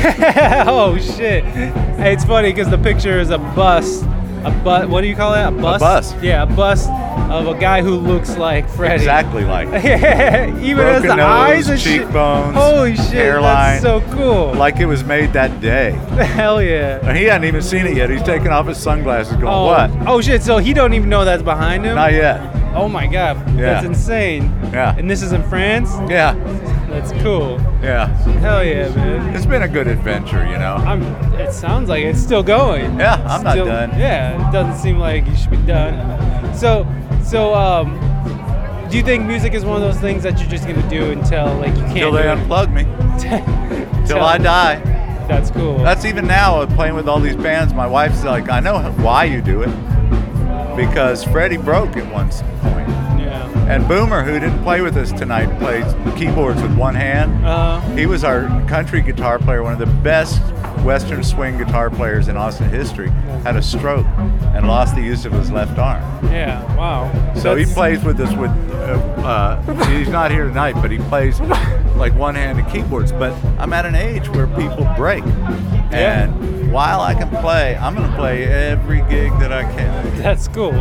[0.66, 1.44] oh shit!
[1.44, 4.04] Hey, it's funny because the picture is a bust.
[4.44, 5.48] A bu- What do you call that?
[5.48, 5.80] A bust.
[5.80, 6.16] bust.
[6.22, 6.88] Yeah, a bust
[7.30, 8.94] of a guy who looks like Freddie.
[8.94, 9.68] Exactly like.
[10.62, 13.06] Even as the nose, eyes and cheekbones, Holy shit!
[13.12, 13.80] hairline.
[13.80, 14.54] That's so cool.
[14.54, 15.90] like it was made that day.
[16.36, 17.00] Hell yeah.
[17.06, 18.08] And he hadn't even seen it yet.
[18.10, 19.90] He's taking off his sunglasses, going, Oh, "What?
[20.08, 20.42] oh shit!
[20.42, 21.94] So he don't even know that's behind him.
[21.96, 22.40] Not yet."
[22.74, 23.74] Oh my god, Yeah.
[23.74, 24.44] that's insane.
[24.72, 24.94] Yeah.
[24.96, 25.90] And this is in France.
[26.08, 26.34] Yeah,
[26.90, 27.58] That's cool.
[27.82, 28.06] yeah.
[28.40, 29.34] Hell yeah, man.
[29.34, 30.74] It's been a good adventure, you know.
[30.76, 31.02] I'm.
[31.34, 32.98] It sounds like it's still going.
[32.98, 33.90] Yeah, I'm not Still- done.
[33.98, 36.54] Yeah, it doesn't seem like you should be done.
[36.54, 36.86] So,
[37.24, 37.98] so um,
[38.90, 41.46] do you think music is one of those things that you're just gonna do until
[41.58, 41.90] like you can't?
[41.92, 42.84] Until they unplug me,
[43.20, 44.76] till Till- I die.
[45.28, 45.78] That's cool.
[45.78, 47.72] That's even now uh, playing with all these bands.
[47.72, 49.70] My wife's like, "I know why you do it,
[50.76, 52.30] because Freddie broke at one
[52.60, 52.88] point."
[53.70, 53.76] Yeah.
[53.76, 55.84] And Boomer, who didn't play with us tonight, plays
[56.18, 57.44] keyboards with one hand.
[57.44, 60.40] Uh, He was our country guitar player, one of the best
[60.84, 63.10] Western swing guitar players in Austin history.
[63.44, 64.06] Had a stroke
[64.54, 66.02] and lost the use of his left arm.
[66.26, 66.64] yeah.
[66.76, 67.10] Wow.
[67.34, 68.50] So he plays with us with.
[68.50, 71.38] Uh, uh, he's not here tonight, but he plays
[71.96, 73.12] like one-handed keyboards.
[73.12, 75.22] But I'm at an age where people break,
[75.92, 80.18] and while I can play, I'm going to play every gig that I can.
[80.18, 80.72] That's cool.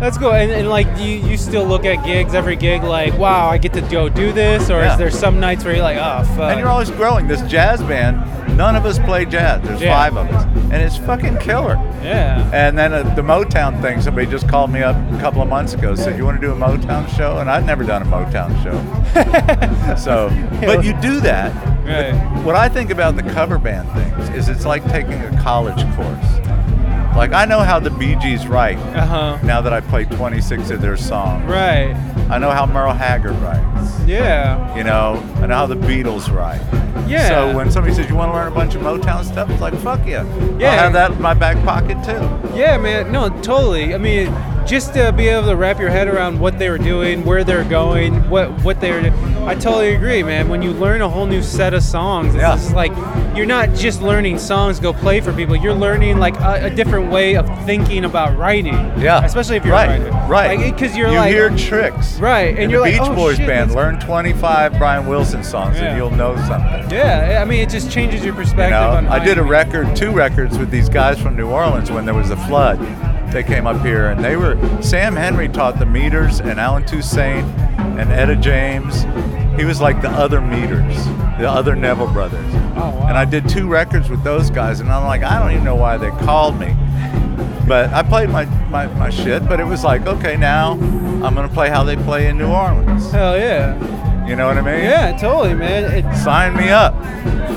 [0.00, 0.32] That's cool.
[0.32, 3.58] And, and like, do you, you still look at gigs, every gig, like, wow, I
[3.58, 4.70] get to go do this?
[4.70, 4.92] Or Yeah.
[4.92, 6.50] is there some nights where you're like, oh, fuck.
[6.52, 7.26] And you're always growing.
[7.26, 8.16] This jazz band,
[8.56, 9.60] none of us play jazz.
[9.66, 9.92] There's Yeah.
[9.96, 11.74] five of us, and it's fucking killer.
[12.02, 12.48] yeah.
[12.52, 15.74] And then uh, the Motown thing, somebody just called me up a couple of months
[15.74, 18.50] ago, said, "You want to do a Motown show?" And I'd never done a Motown
[18.62, 19.94] show.
[19.96, 20.30] so,
[20.60, 21.52] but you do that.
[21.84, 22.44] Right.
[22.44, 26.47] What I think about the cover band things is it's like taking a college course.
[27.18, 28.78] Like I know how the Bee Gees write.
[28.78, 29.38] Uh huh.
[29.42, 31.92] Now that I played 26 of their songs, Right.
[32.30, 34.00] I know how Merle Haggard writes.
[34.06, 34.76] Yeah.
[34.76, 36.60] You know, I know how the Beatles write.
[37.08, 37.28] Yeah.
[37.28, 39.74] So when somebody says you want to learn a bunch of Motown stuff, it's like
[39.80, 40.22] fuck yeah.
[40.58, 40.72] Yeah.
[40.72, 42.56] I'll have that in my back pocket too.
[42.56, 43.10] Yeah, man.
[43.10, 43.94] No, totally.
[43.94, 44.26] I mean,
[44.66, 47.64] just to be able to wrap your head around what they were doing, where they're
[47.64, 49.00] going, what what they're.
[49.46, 50.48] I totally agree, man.
[50.50, 52.54] When you learn a whole new set of songs, it's Yeah.
[52.54, 52.92] just like
[53.38, 55.56] you're not just learning songs go play for people.
[55.56, 58.74] You're learning like a, a different way of thinking about writing.
[59.00, 59.24] Yeah.
[59.24, 60.28] Especially if you're right, a writer.
[60.30, 60.72] right.
[60.74, 62.18] Because you're you like hear tricks.
[62.18, 65.42] Right, and In you're the like, Beach "Oh, Boys shit, band, learn 25 Brian Wilson
[65.42, 65.84] songs Yeah.
[65.86, 66.90] and you'll know something.
[66.90, 69.06] Yeah, I mean, it just changes your You perspective know, on.
[69.06, 72.30] I did a record, two records with these guys from New Orleans when there was
[72.30, 72.78] a flood.
[73.32, 77.46] They came up here and they were Sam Henry taught the meters and Allen Toussaint
[77.98, 79.04] and Etta James.
[79.58, 80.96] He was like the other meters,
[81.38, 82.44] the other Neville brothers.
[82.76, 83.06] Oh, wow.
[83.08, 85.76] And I did two records with those guys and I'm like, I don't even know
[85.76, 86.74] why they called me.
[87.66, 91.48] But I played my, my, my shit, but it was like, okay, now I'm gonna
[91.48, 93.10] play how they play in New Orleans.
[93.10, 94.26] Hell yeah.
[94.26, 94.84] You know what I mean?
[94.84, 95.84] Yeah, totally, man.
[95.84, 96.94] It, Sign me up.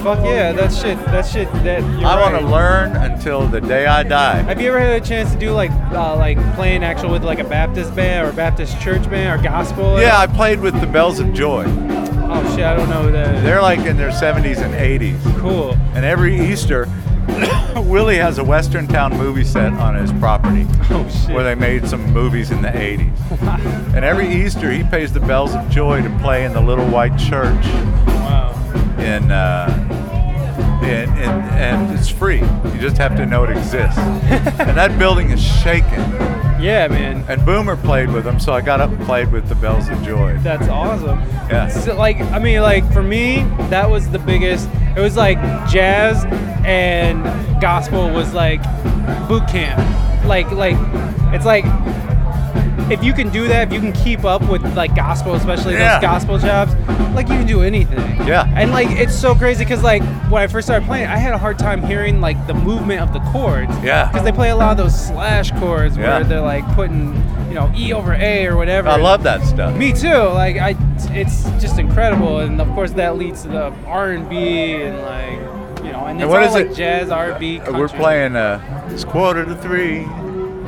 [0.01, 1.81] fuck yeah, that shit, that shit, that.
[1.99, 4.37] You're I want to learn until the day I die.
[4.43, 7.39] Have you ever had a chance to do like uh, like playing actual with like
[7.39, 9.99] a Baptist band or Baptist church band or gospel?
[9.99, 11.65] Yeah, I played with the Bells of Joy.
[12.33, 13.43] Oh shit, I don't know who that is.
[13.43, 15.39] They're like in their 70s and 80s.
[15.39, 15.73] cool.
[15.93, 16.87] And every Easter,
[17.75, 21.35] Willie has a Western Town movie set on his property Oh shit.
[21.35, 23.09] where they made some movies in the 80s.
[23.93, 27.17] And every Easter, he pays the Bells of Joy to play in the little white
[27.17, 28.53] church wow.
[28.97, 29.29] in.
[29.29, 29.87] Uh,
[30.81, 32.39] in, in, and it's free.
[32.39, 33.97] You just have to know it exists.
[33.99, 35.99] and that building is shaking.
[36.61, 37.25] Yeah, man.
[37.27, 40.01] And Boomer played with them, so I got up and played with the Bells of
[40.03, 40.37] Joy.
[40.39, 41.19] That's awesome.
[41.49, 41.67] Yeah.
[41.69, 44.69] So, like, I mean, like for me, that was the biggest.
[44.95, 45.39] It was like
[45.69, 46.23] jazz
[46.63, 47.23] and
[47.59, 48.61] gospel was like
[49.27, 49.79] boot camp.
[50.25, 50.77] Like, like
[51.33, 51.65] it's like
[52.91, 55.93] if you can do that, if you can keep up with like gospel, especially Yeah.
[55.99, 56.73] those gospel jobs,
[57.15, 57.99] like you can do anything.
[58.27, 58.51] Yeah.
[58.55, 61.37] And like it's so crazy because like when I first started playing, I had a
[61.37, 63.71] hard time hearing like the movement of the chords.
[63.83, 64.07] Yeah.
[64.09, 66.17] Because they play a lot of those slash chords Yeah.
[66.17, 67.13] where they're like putting
[67.47, 68.87] you know E over A or whatever.
[68.89, 69.75] I love that stuff.
[69.75, 70.07] Me too.
[70.09, 70.75] Like I,
[71.11, 75.83] it's just incredible, and of course that leads to the R and B and like
[75.85, 76.75] you know, and it's what all is like it?
[76.75, 77.59] jazz, R and B.
[77.71, 80.05] We're playing uh, it's quarter to three.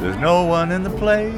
[0.01, 1.31] There's no one in the place,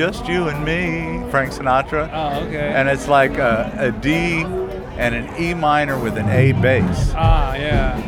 [0.00, 1.30] just you and me.
[1.30, 2.08] Frank Sinatra.
[2.10, 2.72] Oh, okay.
[2.74, 4.40] And it's like a, a D
[4.96, 7.12] and an E minor with an A bass.
[7.14, 7.98] ah, yeah.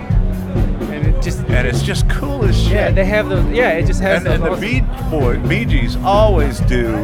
[0.91, 2.73] And it just And it's just cool as shit.
[2.73, 3.45] yeah, they have those.
[3.53, 4.53] Yeah, it just has and, those.
[4.55, 6.97] and the Bee Boy, Bee Gees always do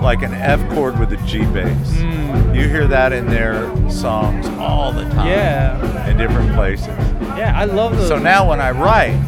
[0.00, 1.92] like an F chord with a G bass.
[1.98, 2.56] Mm.
[2.56, 5.26] You hear that in their songs all the time.
[5.26, 6.08] Yeah.
[6.08, 6.86] In different places.
[7.36, 8.08] Yeah, I love those.
[8.08, 9.20] So now when I write,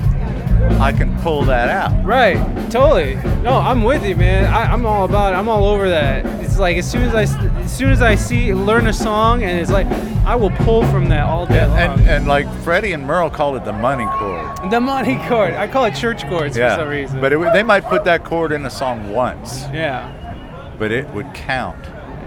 [0.80, 2.05] I can pull that out.
[2.05, 2.36] Right,
[2.70, 3.14] totally.
[3.43, 4.52] No, I'm with you, man.
[4.52, 5.36] I, I'm all about it.
[5.36, 6.24] I'm all over that.
[6.43, 7.22] It's like as soon as I,
[7.60, 9.86] as soon as I see, learn a song, and it's like
[10.26, 11.78] I will pull from that all day long.
[11.78, 14.70] And, and like Freddie and Merle called it the money chord.
[14.70, 16.76] the money chord, I call it church chords yeah.
[16.76, 17.20] for some reason.
[17.20, 21.32] But it, they might put that chord in a song once, yeah, but it would
[21.34, 21.78] count.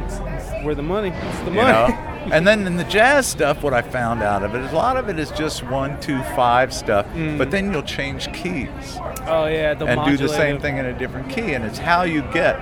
[0.06, 1.10] it's, it's where the money.
[1.10, 1.94] It's the You money.
[1.94, 2.12] know?
[2.32, 4.98] and then in the jazz stuff, what I found out of it is a lot
[4.98, 7.06] of it is just one, two, five stuff.
[7.38, 10.98] But then you'll change keys oh yeah, the and do the same thing in a
[10.98, 11.54] different key.
[11.54, 12.56] And it's how you get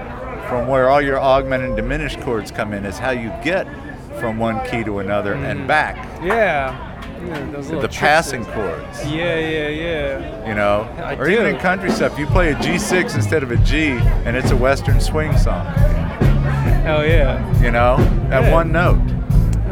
[0.47, 2.85] from where all your augmented and diminished chords come in.
[2.85, 3.67] Is how you get
[4.19, 5.95] from one key to another and back.
[6.21, 6.91] Yeah.
[7.25, 9.05] yeah The passing chords.
[9.05, 10.47] Yeah, yeah, yeah.
[10.47, 13.57] You know, I or even in country stuff, you play a G6 instead of a
[13.57, 13.91] G,
[14.25, 15.65] and it's a Western swing song.
[16.83, 17.61] Hell yeah.
[17.61, 17.97] You know,
[18.29, 18.51] that Yeah.
[18.51, 18.99] one note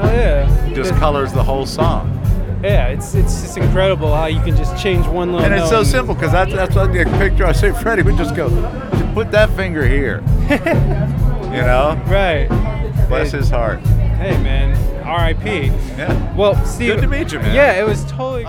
[0.02, 0.74] Hell yeah.
[0.74, 2.18] just colors the whole song.
[2.64, 5.84] Yeah, it's it's just incredible how you can just change one little And it's so
[5.84, 7.72] simple because that's that's what the picture I say.
[7.72, 8.50] Freddie would just go,
[9.14, 10.22] put that finger here.
[11.52, 12.48] you know, Right.
[13.10, 13.80] bless Hey, his heart.
[13.80, 15.48] Hey man, R.I.P.
[15.48, 16.36] Yeah.
[16.36, 16.96] Well, Steve.
[16.96, 17.56] Good to meet you, man.
[17.56, 18.46] Yeah, it was totally.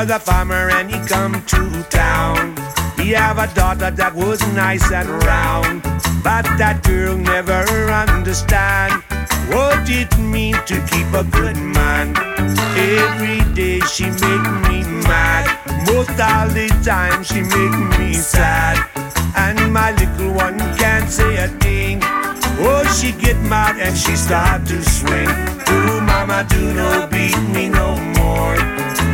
[0.00, 2.56] Was a farmer and he come to town.
[2.96, 5.82] He have a daughter that was nice and round,
[6.24, 7.60] but that girl never
[7.92, 8.94] understand
[9.52, 12.16] what it mean to keep a good man.
[12.96, 15.44] Every day she make me mad,
[15.88, 18.76] most all the time she make me sad,
[19.36, 21.79] and my little one can't say a thing.
[22.62, 25.28] Oh, she get mad and she start to swing.
[25.64, 28.56] Do mama, do no beat me no more.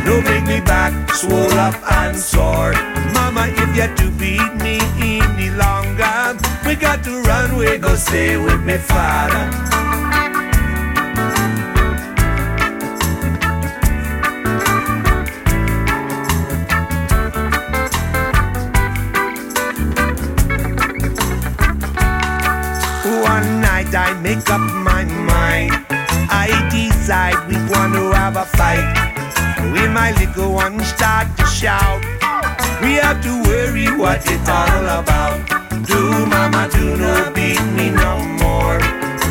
[0.03, 2.73] No make me back, swole up and sore.
[3.13, 8.35] Mama, if you to beat me any longer, we got to run, we go stay
[8.37, 10.06] with me father.
[23.97, 25.73] I make up my mind.
[26.29, 28.85] I decide we want to have a fight.
[29.73, 32.01] We my little one start to shout.
[32.81, 35.41] We have to worry what it's all about.
[35.87, 38.77] Do mama do no beat me no more.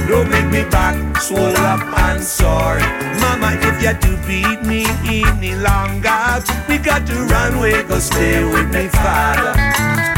[0.08, 2.80] Don't make me back swole up and sore.
[3.22, 8.42] Mama, if you do beat me any longer, we got to run, we go stay
[8.44, 10.15] with me father.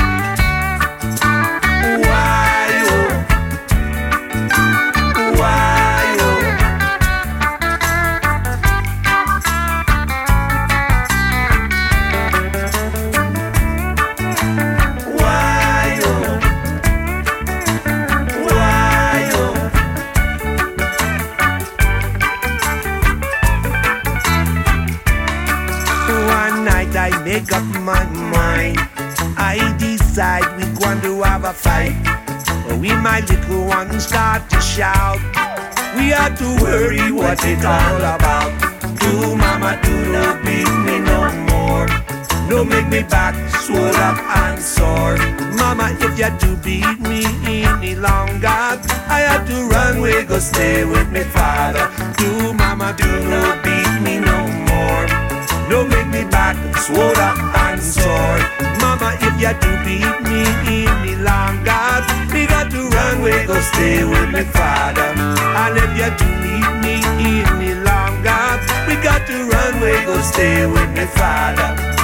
[27.39, 28.77] Make up my mind.
[29.37, 31.95] I decide we're going to have a fight.
[32.65, 35.21] But We my little one start to shout.
[35.97, 38.51] We have to worry what it's all about.
[39.01, 41.21] Do mama do not beat me no
[41.51, 41.87] more.
[42.51, 43.35] No make me back
[43.65, 45.17] swole up and sore.
[45.61, 48.73] Mama, if you do beat me any longer,
[49.17, 50.01] I have to run.
[50.01, 51.87] We go stay with me father.
[52.19, 54.58] Do mama do not beat me no more.
[55.69, 58.41] No make me back swole and sore.
[58.81, 60.43] Mama, if you do beat me
[60.87, 61.85] any longer,
[62.33, 63.23] we got to run.
[63.23, 65.13] We go stay with me father.
[65.13, 66.95] And if you do need me
[67.53, 68.43] any longer,
[68.87, 69.81] we got to run.
[69.81, 71.98] We go stay with me father.